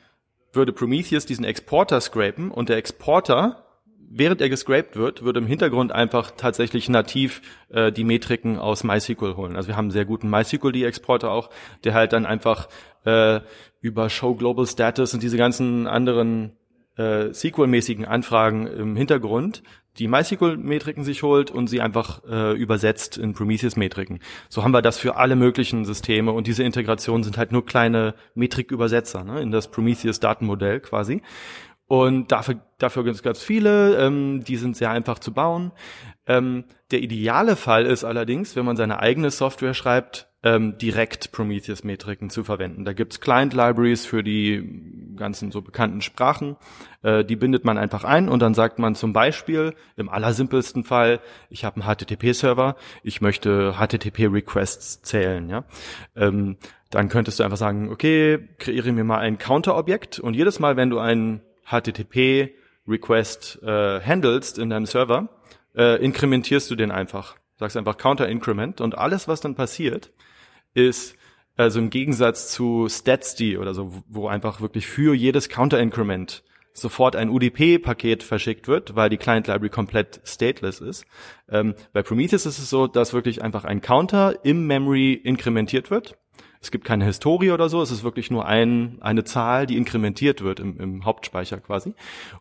[0.52, 3.68] würde Prometheus diesen Exporter scrapen und der Exporter,
[4.00, 9.36] während er gescraped wird, würde im Hintergrund einfach tatsächlich nativ äh, die Metriken aus MySQL
[9.36, 9.56] holen.
[9.56, 11.52] Also wir haben einen sehr guten MySQL-Exporter auch,
[11.84, 12.68] der halt dann einfach
[13.06, 13.42] äh,
[13.80, 16.58] über Show Global Status und diese ganzen anderen
[16.98, 19.62] äh, SQL-mäßigen Anfragen im Hintergrund
[20.00, 24.20] die MySQL-Metriken sich holt und sie einfach äh, übersetzt in Prometheus-Metriken.
[24.50, 28.16] So haben wir das für alle möglichen Systeme und diese Integrationen sind halt nur kleine
[28.34, 31.22] Metrikübersetzer ne, in das Prometheus-Datenmodell quasi.
[31.88, 35.74] Und dafür, dafür gibt es ganz viele, ähm, die sind sehr einfach zu bauen.
[36.26, 42.30] Ähm, der ideale Fall ist allerdings, wenn man seine eigene Software schreibt, ähm, direkt Prometheus-Metriken
[42.30, 42.84] zu verwenden.
[42.84, 46.56] Da gibt's Client-Libraries für die ganzen so bekannten Sprachen.
[47.04, 51.20] Äh, die bindet man einfach ein und dann sagt man zum Beispiel im allersimpelsten Fall,
[51.50, 55.48] ich habe einen HTTP-Server, ich möchte HTTP-Requests zählen.
[55.50, 55.64] Ja?
[56.16, 56.58] Ähm,
[56.89, 60.89] dann könntest du einfach sagen, okay, kreiere mir mal ein Counter-Objekt und jedes Mal, wenn
[60.89, 65.30] du einen HTTP-Request äh, handelst in deinem Server,
[65.76, 70.12] äh, inkrementierst du den einfach sagst einfach Counter Increment und alles, was dann passiert,
[70.74, 71.15] ist
[71.57, 76.43] also im Gegensatz zu StatsD oder so, wo einfach wirklich für jedes Counter Increment
[76.74, 81.05] sofort ein UDP-Paket verschickt wird, weil die Client Library komplett stateless ist.
[81.49, 86.17] Ähm, bei Prometheus ist es so, dass wirklich einfach ein Counter im Memory inkrementiert wird.
[86.61, 90.41] Es gibt keine Historie oder so, es ist wirklich nur ein, eine Zahl, die inkrementiert
[90.41, 91.93] wird im, im Hauptspeicher quasi.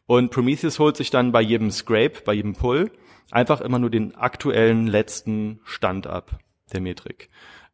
[0.06, 2.90] Und Prometheus holt sich dann bei jedem Scrape, bei jedem Pull,
[3.30, 6.38] einfach immer nur den aktuellen letzten Stand ab
[6.72, 7.30] der Metrik.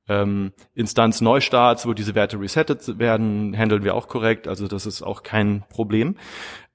[0.08, 5.02] Ähm, Instanz Neustarts, wo diese Werte resettet werden, handeln wir auch korrekt, also das ist
[5.02, 6.16] auch kein Problem.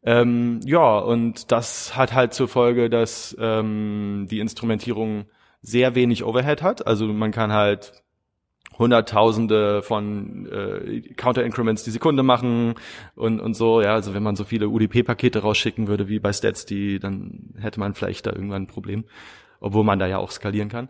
[0.03, 5.25] Ähm, ja, und das hat halt zur Folge, dass ähm, die Instrumentierung
[5.61, 6.87] sehr wenig Overhead hat.
[6.87, 8.01] Also man kann halt
[8.77, 12.75] Hunderttausende von äh, Counter-Increments die Sekunde machen
[13.15, 13.81] und, und so.
[13.81, 17.79] Ja, also wenn man so viele UDP-Pakete rausschicken würde wie bei Stats, die, dann hätte
[17.79, 19.05] man vielleicht da irgendwann ein Problem,
[19.59, 20.89] obwohl man da ja auch skalieren kann.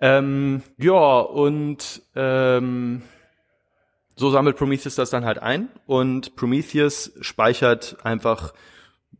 [0.00, 3.02] Ähm, ja, und ähm,
[4.16, 8.52] so sammelt Prometheus das dann halt ein und Prometheus speichert einfach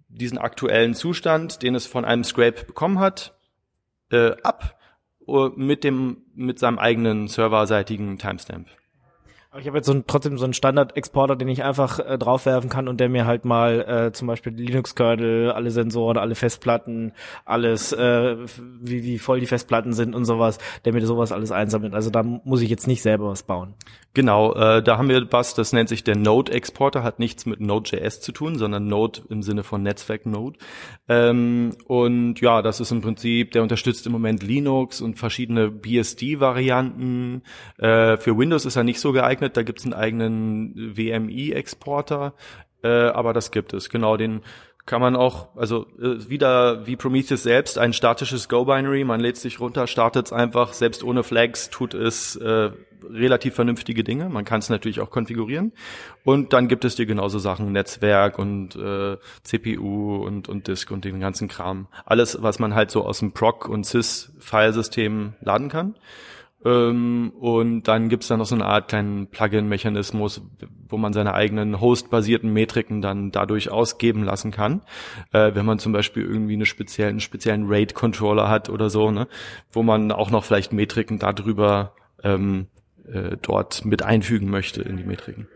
[0.09, 3.37] diesen aktuellen Zustand, den es von einem Scrape bekommen hat,
[4.11, 4.79] äh, ab
[5.27, 8.69] uh, mit dem mit seinem eigenen serverseitigen Timestamp.
[9.55, 12.69] Aber ich habe jetzt so ein, trotzdem so einen Standard-Exporter, den ich einfach äh, draufwerfen
[12.69, 17.13] kann und der mir halt mal äh, zum Beispiel Linux-Kernel, alle Sensoren, alle Festplatten,
[17.45, 18.37] alles, äh,
[18.81, 21.95] wie, wie voll die Festplatten sind und sowas, der mir sowas alles einsammelt.
[21.95, 23.75] Also da muss ich jetzt nicht selber was bauen.
[24.15, 28.21] Genau, äh, da haben wir was, das nennt sich der Node-Exporter, hat nichts mit Node.js
[28.21, 30.57] zu tun, sondern Node im Sinne von Netzwerk-Node.
[31.09, 37.43] Ähm, und ja, das ist im Prinzip, der unterstützt im Moment Linux und verschiedene BSD-Varianten.
[37.79, 42.35] Äh, für Windows ist er nicht so geeignet, da gibt es einen eigenen WMI-Exporter,
[42.85, 43.91] äh, aber das gibt es.
[43.91, 44.43] Genau, den
[44.87, 49.59] kann man auch, also äh, wieder wie Prometheus selbst, ein statisches Go-Binary, man lädt sich
[49.59, 52.71] runter, startet es einfach, selbst ohne Flags tut es äh,
[53.11, 54.29] relativ vernünftige Dinge.
[54.29, 55.73] Man kann es natürlich auch konfigurieren.
[56.25, 61.05] Und dann gibt es dir genauso Sachen, Netzwerk und äh, CPU und, und Disk und
[61.05, 61.89] den ganzen Kram.
[62.05, 65.95] Alles, was man halt so aus dem Proc- und Sys-Filesystem laden kann.
[66.65, 70.43] Ähm, und dann gibt's dann noch so eine Art kleinen Plugin-Mechanismus,
[70.89, 74.83] wo man seine eigenen Host-basierten Metriken dann dadurch ausgeben lassen kann.
[75.33, 79.29] Äh, wenn man zum Beispiel irgendwie eine speziellen, einen speziellen RAID-Controller hat oder so, ne,
[79.73, 81.93] wo man auch noch vielleicht Metriken darüber
[82.23, 82.69] ähm,
[83.07, 85.49] äh, dort mit einfügen möchte in die Metriken.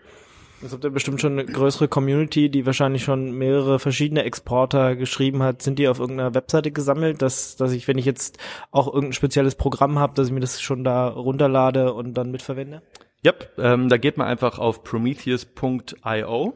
[0.60, 5.42] Es habt ihr bestimmt schon eine größere Community, die wahrscheinlich schon mehrere verschiedene Exporter geschrieben
[5.42, 5.62] hat.
[5.62, 8.38] Sind die auf irgendeiner Webseite gesammelt, dass, dass ich, wenn ich jetzt
[8.72, 12.82] auch irgendein spezielles Programm habe, dass ich mir das schon da runterlade und dann mitverwende?
[13.22, 16.54] Ja, ähm, da geht man einfach auf prometheus.io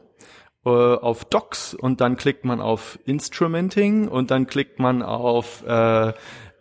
[0.65, 6.13] äh, auf Docs und dann klickt man auf Instrumenting und dann klickt man auf äh,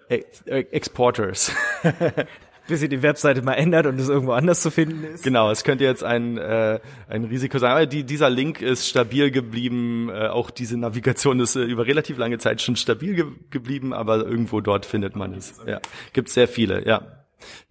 [0.09, 1.53] Ex Exporters.
[2.73, 5.23] bis ihr die Webseite mal ändert und es irgendwo anders zu finden ist.
[5.23, 7.71] Genau, es könnte jetzt ein, äh, ein Risiko sein.
[7.71, 10.09] Aber die, dieser Link ist stabil geblieben.
[10.09, 14.25] Äh, auch diese Navigation ist äh, über relativ lange Zeit schon stabil ge geblieben, aber
[14.25, 15.61] irgendwo dort findet man es.
[15.67, 15.81] Ja,
[16.15, 17.22] gibt sehr viele, ja.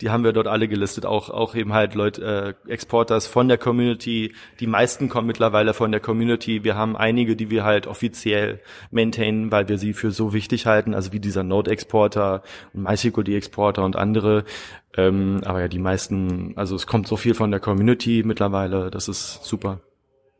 [0.01, 3.57] Die haben wir dort alle gelistet, auch auch eben halt Leute, äh, Exporters von der
[3.57, 4.33] Community.
[4.59, 6.63] Die meisten kommen mittlerweile von der Community.
[6.63, 8.59] Wir haben einige, die wir halt offiziell
[8.91, 12.43] maintainen, weil wir sie für so wichtig halten, also wie dieser Node-Exporter
[12.73, 14.43] und MySQL-Exporter und andere.
[14.97, 19.07] Ähm, aber ja, die meisten, also es kommt so viel von der Community mittlerweile, das
[19.07, 19.79] ist super.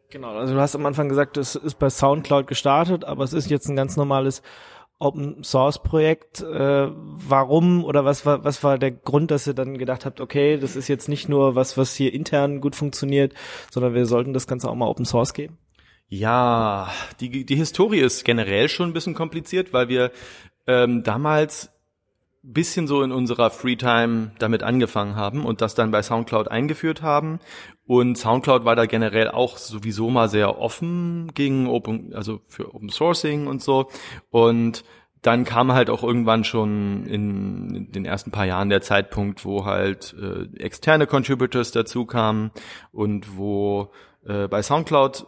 [0.10, 3.50] Genau, also du hast am Anfang gesagt, es ist bei SoundCloud gestartet, aber es ist
[3.50, 4.42] jetzt ein ganz normales
[5.02, 6.42] Open Source Projekt.
[6.42, 10.58] Äh, warum oder was war was war der Grund, dass ihr dann gedacht habt, okay,
[10.58, 13.34] das ist jetzt nicht nur was, was hier intern gut funktioniert,
[13.72, 15.58] sondern wir sollten das Ganze auch mal Open Source geben?
[16.08, 20.12] Ja, die die Historie ist generell schon ein bisschen kompliziert, weil wir
[20.68, 21.72] ähm, damals
[22.44, 27.40] bisschen so in unserer Freetime damit angefangen haben und das dann bei SoundCloud eingeführt haben.
[27.86, 32.90] Und SoundCloud war da generell auch sowieso mal sehr offen gegen Open, also für Open
[32.90, 33.90] Sourcing und so.
[34.30, 34.84] Und
[35.22, 40.16] dann kam halt auch irgendwann schon in, den ersten paar Jahren der Zeitpunkt, wo halt
[40.20, 42.50] äh, externe Contributors dazu kamen
[42.92, 43.92] und wo
[44.26, 45.28] äh, bei SoundCloud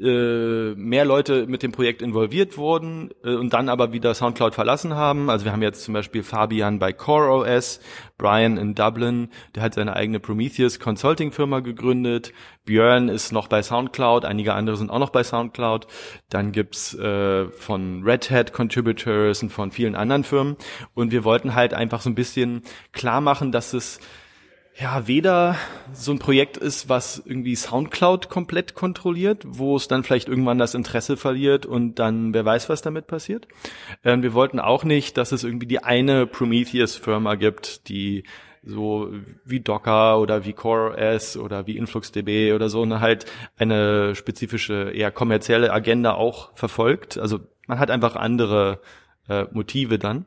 [0.00, 4.94] äh, mehr Leute mit dem Projekt involviert wurden äh, und dann aber wieder SoundCloud verlassen
[4.94, 5.30] haben.
[5.30, 7.80] Also wir haben jetzt zum Beispiel Fabian bei CoreOS,
[8.18, 12.32] Brian in Dublin, der hat seine eigene Prometheus Consulting Firma gegründet.
[12.64, 15.86] Björn ist noch bei SoundCloud, einige andere sind auch noch bei SoundCloud.
[16.28, 20.56] Dann gibt's äh, von Red Hat Contributors und von vielen anderen Firmen.
[20.94, 22.62] Und wir wollten halt einfach so ein bisschen
[22.92, 24.00] klar machen, dass es
[24.78, 25.56] ja, weder
[25.94, 30.74] so ein Projekt ist, was irgendwie Soundcloud komplett kontrolliert, wo es dann vielleicht irgendwann das
[30.74, 33.48] Interesse verliert und dann wer weiß, was damit passiert.
[34.04, 38.24] Ähm, wir wollten auch nicht, dass es irgendwie die eine Prometheus-Firma gibt, die
[38.62, 39.10] so
[39.44, 43.24] wie Docker oder wie CoreOS oder wie InfluxDB oder so eine halt
[43.56, 47.16] eine spezifische, eher kommerzielle Agenda auch verfolgt.
[47.16, 48.80] Also man hat einfach andere
[49.28, 50.26] äh, Motive dann.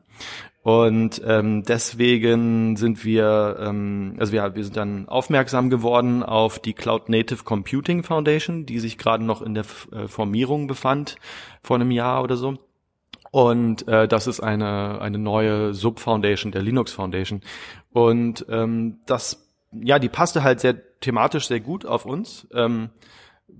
[0.62, 6.74] Und ähm, deswegen sind wir, ähm, also wir, wir sind dann aufmerksam geworden auf die
[6.74, 11.16] Cloud Native Computing Foundation, die sich gerade noch in der äh, Formierung befand
[11.62, 12.58] vor einem Jahr oder so.
[13.30, 17.40] Und äh, das ist eine, eine neue Sub-Foundation, der Linux Foundation.
[17.92, 22.46] Und ähm, das, ja, die passte halt sehr thematisch sehr gut auf uns.
[22.52, 22.90] Ähm,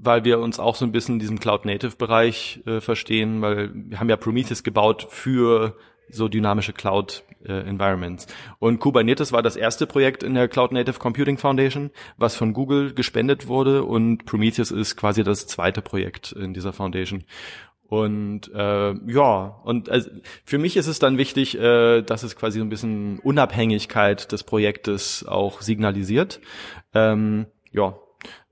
[0.03, 4.09] weil wir uns auch so ein bisschen in diesem Cloud-Native-Bereich äh, verstehen, weil wir haben
[4.09, 5.77] ja Prometheus gebaut für
[6.13, 8.27] so dynamische Cloud-Environments.
[8.59, 12.95] Und Kubernetes war das erste Projekt in der Cloud Native Computing Foundation, was von Google
[12.95, 17.25] gespendet wurde und Prometheus ist quasi das zweite Projekt in dieser Foundation.
[17.91, 20.11] Und äh, ja, und also
[20.45, 24.45] für mich ist es dann wichtig, äh, dass es quasi so ein bisschen Unabhängigkeit des
[24.45, 26.41] Projektes auch signalisiert.
[26.95, 27.97] Ähm, ja,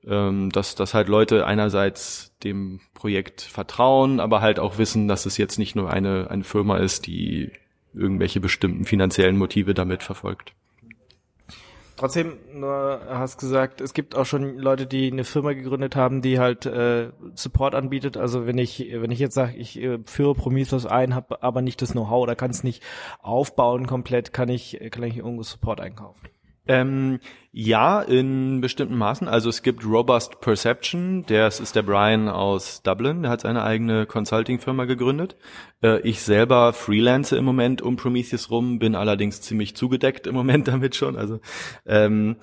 [0.05, 5.37] ähm, dass, dass halt Leute einerseits dem Projekt vertrauen, aber halt auch wissen, dass es
[5.37, 7.53] jetzt nicht nur eine, eine Firma ist, die
[7.95, 10.53] irgendwelche bestimmten finanziellen Motive damit verfolgt.
[11.97, 16.41] Trotzdem, nur hast gesagt, es gibt auch schon Leute, die eine Firma gegründet haben, die
[16.41, 18.17] halt äh, Support anbietet.
[18.17, 21.81] Also wenn ich wenn ich jetzt sage, ich äh, führe Prometheus ein, habe aber nicht
[21.83, 22.83] das Know-how oder kann es nicht
[23.21, 26.29] aufbauen komplett, kann ich kann ich irgendwo Support einkaufen.
[26.69, 27.19] Ähm,
[27.51, 29.27] ja, in bestimmten Maßen.
[29.27, 34.07] Also es gibt Robust Perception, das ist der Brian aus Dublin, der hat seine eigene
[34.07, 35.37] Consulting-Firma gegründet.
[35.83, 40.69] Äh, ich selber freelance im Moment um Prometheus rum, bin allerdings ziemlich zugedeckt im Moment
[40.69, 41.17] damit schon.
[41.17, 41.41] Also
[41.87, 42.37] ähm,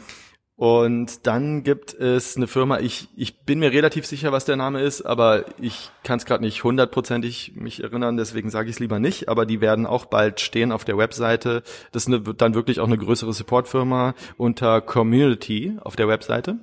[0.58, 4.82] und dann gibt es eine Firma, ich, ich bin mir relativ sicher, was der Name
[4.82, 9.00] ist, aber ich kann es gerade nicht hundertprozentig mich erinnern, deswegen sage ich es lieber
[9.00, 11.62] nicht, aber die werden auch bald stehen auf der Webseite.
[11.92, 16.60] Das ist eine, dann wirklich auch eine größere Supportfirma unter Community auf der Webseite.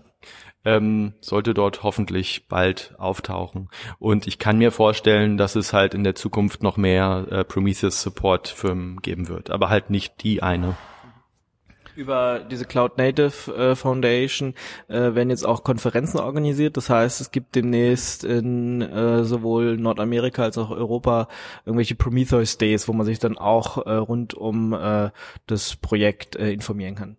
[0.64, 3.68] Ähm, sollte dort hoffentlich bald auftauchen.
[3.99, 8.01] Und ich kann mir vorstellen, dass es halt in der Zukunft noch mehr äh, Prometheus
[8.01, 10.76] Support Firmen geben wird, aber halt nicht die eine
[11.97, 14.55] über diese Cloud Native äh, Foundation
[14.88, 16.76] äh, werden jetzt auch Konferenzen organisiert.
[16.76, 21.28] Das heißt, es gibt demnächst in äh, sowohl Nordamerika als auch Europa
[21.64, 25.11] irgendwelche Prometheus Days, wo man sich dann auch äh, rund um äh,
[25.47, 27.16] das Projekt äh, informieren kann.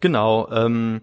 [0.00, 0.50] Genau.
[0.50, 1.02] Ähm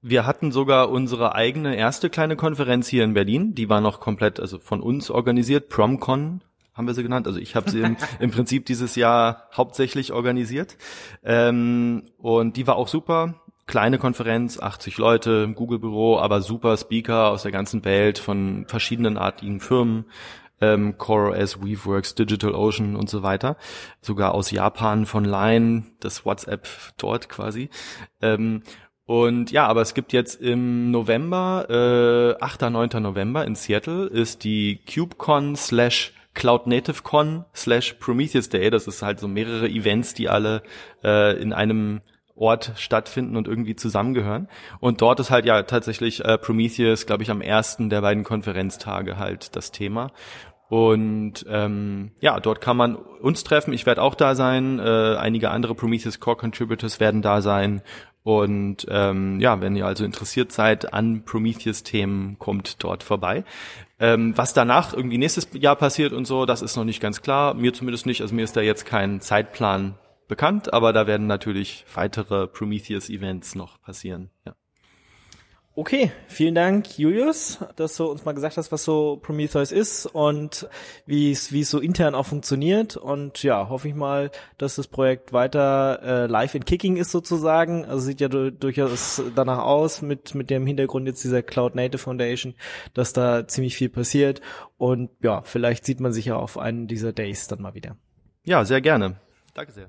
[0.00, 3.54] wir hatten sogar unsere eigene erste kleine Konferenz hier in Berlin.
[3.56, 5.68] Die war noch komplett, also von uns organisiert.
[5.68, 6.40] PromCon
[6.78, 7.26] haben wir sie genannt.
[7.26, 10.76] Also ich habe sie im, im, Prinzip dieses Jahr hauptsächlich organisiert.
[11.24, 13.34] Ähm, und die war auch super.
[13.66, 19.18] Kleine Konferenz, 80 Leute im Google-Büro, aber super Speaker aus der ganzen Welt von verschiedenen
[19.18, 20.06] artigen Firmen.
[20.60, 23.56] Ähm, CoreOS, Weaveworks, DigitalOcean und so weiter.
[24.00, 26.66] Sogar aus Japan von Line, das WhatsApp
[26.96, 27.68] dort quasi.
[28.22, 28.62] Ähm,
[29.04, 32.70] und ja, aber es gibt jetzt im November, äh, 8.
[32.70, 33.02] 9.
[33.02, 38.70] November in Seattle ist die KubeCon slash Cloud Native Con slash Prometheus Day.
[38.70, 40.62] Das ist halt so mehrere Events, die alle
[41.02, 42.00] äh, in einem
[42.36, 44.46] Ort stattfinden und irgendwie zusammengehören.
[44.78, 49.18] Und dort ist halt ja tatsächlich äh, Prometheus, glaube ich, am ersten der beiden Konferenztage
[49.18, 50.12] halt das Thema.
[50.68, 53.72] Und ähm, ja, dort kann man uns treffen.
[53.72, 54.78] Ich werde auch da sein.
[54.78, 57.82] Äh, einige andere Prometheus Core Contributors werden da sein.
[58.22, 63.42] Und ähm, ja, wenn ihr also interessiert seid an Prometheus-Themen, kommt dort vorbei.
[64.00, 67.54] Ähm, was danach irgendwie nächstes Jahr passiert und so, das ist noch nicht ganz klar.
[67.54, 68.20] Mir zumindest nicht.
[68.20, 69.98] Also mir ist da jetzt kein Zeitplan
[70.28, 74.30] bekannt, aber da werden natürlich weitere Prometheus-Events noch passieren.
[74.46, 74.54] Ja.
[75.78, 80.68] Okay, vielen Dank, Julius, dass du uns mal gesagt hast, was so Prometheus ist und
[81.06, 82.96] wie es wie es so intern auch funktioniert.
[82.96, 87.84] Und ja, hoffe ich mal, dass das Projekt weiter äh, live in Kicking ist sozusagen.
[87.84, 91.98] Also sieht ja du, durchaus danach aus mit mit dem Hintergrund jetzt dieser Cloud Native
[91.98, 92.54] Foundation,
[92.94, 94.40] dass da ziemlich viel passiert.
[94.78, 97.96] Und ja, vielleicht sieht man sich ja auf einen dieser Days dann mal wieder.
[98.42, 99.20] Ja, sehr gerne.
[99.54, 99.86] Danke sehr.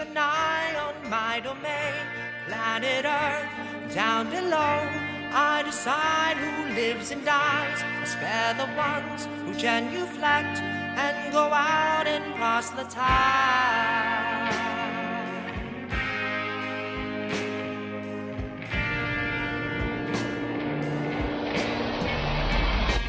[0.00, 2.06] An eye on my domain.
[2.46, 4.88] Planet Earth, down below,
[5.32, 7.82] I decide who lives and dies.
[7.82, 12.24] I spare the ones who genuflect and go out and
[12.90, 14.00] tide.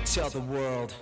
[0.05, 0.93] Tell the world.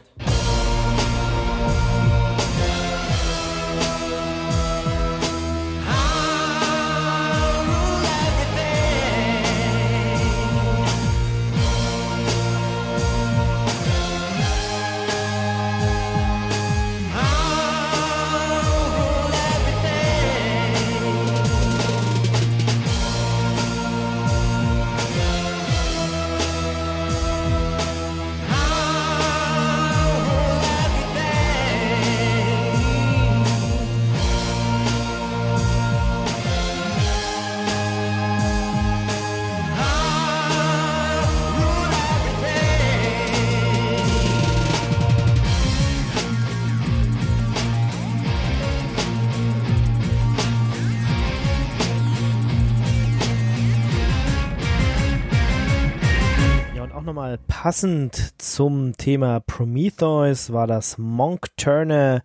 [57.10, 62.22] Nochmal passend zum Thema Prometheus war das Monk Turner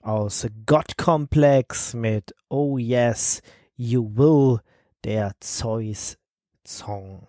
[0.00, 3.42] aus God Complex mit Oh Yes,
[3.76, 4.60] You Will,
[5.04, 6.16] der Zeus
[6.64, 7.26] Song.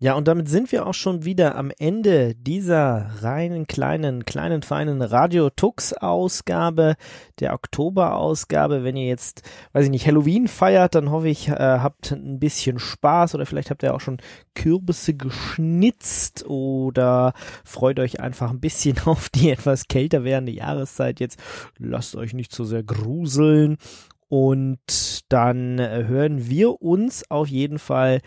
[0.00, 5.00] Ja, und damit sind wir auch schon wieder am Ende dieser reinen, kleinen, kleinen, feinen
[5.00, 6.96] Radio-Tux-Ausgabe,
[7.38, 8.82] der Oktober-Ausgabe.
[8.82, 9.42] Wenn ihr jetzt,
[9.72, 13.70] weiß ich nicht, Halloween feiert, dann hoffe ich, äh, habt ein bisschen Spaß oder vielleicht
[13.70, 14.18] habt ihr auch schon
[14.56, 17.32] Kürbisse geschnitzt oder
[17.64, 21.38] freut euch einfach ein bisschen auf die etwas kälter werdende Jahreszeit jetzt.
[21.78, 23.76] Lasst euch nicht so sehr gruseln.
[24.28, 28.20] Und dann äh, hören wir uns auf jeden Fall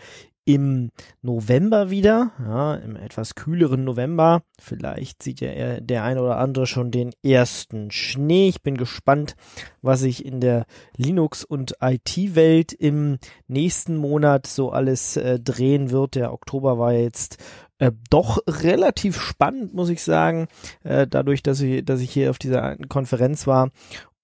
[0.48, 0.88] im
[1.20, 4.40] November wieder, ja, im etwas kühleren November.
[4.58, 8.48] Vielleicht sieht ja der eine oder andere schon den ersten Schnee.
[8.48, 9.36] Ich bin gespannt,
[9.82, 10.64] was sich in der
[10.96, 16.14] Linux- und IT-Welt im nächsten Monat so alles äh, drehen wird.
[16.14, 17.36] Der Oktober war jetzt
[17.76, 20.48] äh, doch relativ spannend, muss ich sagen,
[20.82, 23.70] äh, dadurch, dass ich, dass ich hier auf dieser Konferenz war.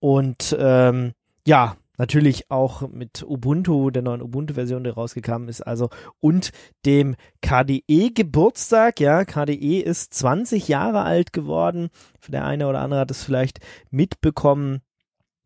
[0.01, 1.13] Und ähm,
[1.47, 5.91] ja, natürlich auch mit Ubuntu, der neuen Ubuntu-Version, die rausgekommen ist, also
[6.21, 6.53] und
[6.87, 9.01] dem KDE-Geburtstag.
[9.01, 11.91] Ja, KDE ist 20 Jahre alt geworden.
[12.29, 13.61] Der eine oder andere hat es vielleicht
[13.91, 14.81] mitbekommen.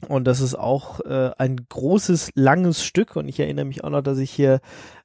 [0.06, 3.16] Und das ist auch äh, ein großes, langes Stück.
[3.16, 4.60] Und ich erinnere mich auch noch, dass ich hier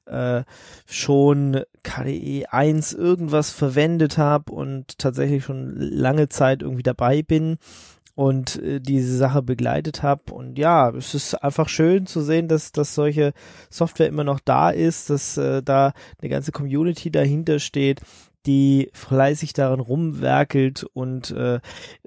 [0.06, 0.44] äh,
[0.86, 7.58] schon KDE 1 irgendwas verwendet habe und tatsächlich schon lange Zeit irgendwie dabei bin
[8.14, 10.32] und äh, diese Sache begleitet habe.
[10.32, 13.32] Und ja, es ist einfach schön zu sehen, dass, dass solche
[13.70, 18.00] Software immer noch da ist, dass äh, da eine ganze Community dahinter steht,
[18.46, 21.60] die fleißig daran rumwerkelt und äh,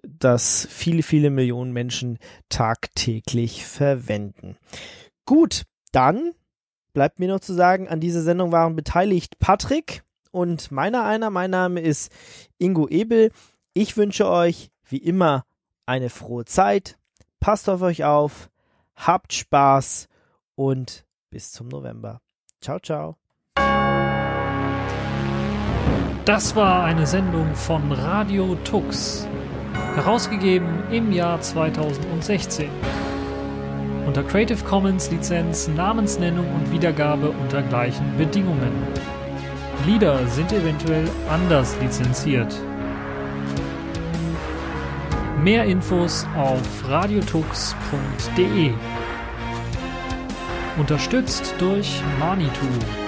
[0.03, 2.19] das viele, viele Millionen Menschen
[2.49, 4.57] tagtäglich verwenden.
[5.25, 6.31] Gut, dann
[6.93, 11.29] bleibt mir noch zu sagen, an dieser Sendung waren beteiligt Patrick und meiner einer.
[11.31, 12.11] Mein Name ist
[12.59, 13.31] Ingo Ebel.
[13.73, 15.46] Ich wünsche euch wie immer
[15.87, 16.99] eine frohe Zeit.
[17.39, 18.49] Passt auf euch auf,
[18.95, 20.07] habt Spaß
[20.55, 22.21] und bis zum November.
[22.61, 23.15] Ciao, ciao.
[26.25, 29.25] Das war eine Sendung von Radio Tux,
[29.95, 32.69] herausgegeben im Jahr 2016.
[34.05, 38.71] Unter Creative Commons Lizenz, Namensnennung und Wiedergabe unter gleichen Bedingungen.
[39.85, 42.53] Lieder sind eventuell anders lizenziert.
[45.43, 48.73] Mehr Infos auf radiotux.de.
[50.77, 53.06] Unterstützt durch Manitou.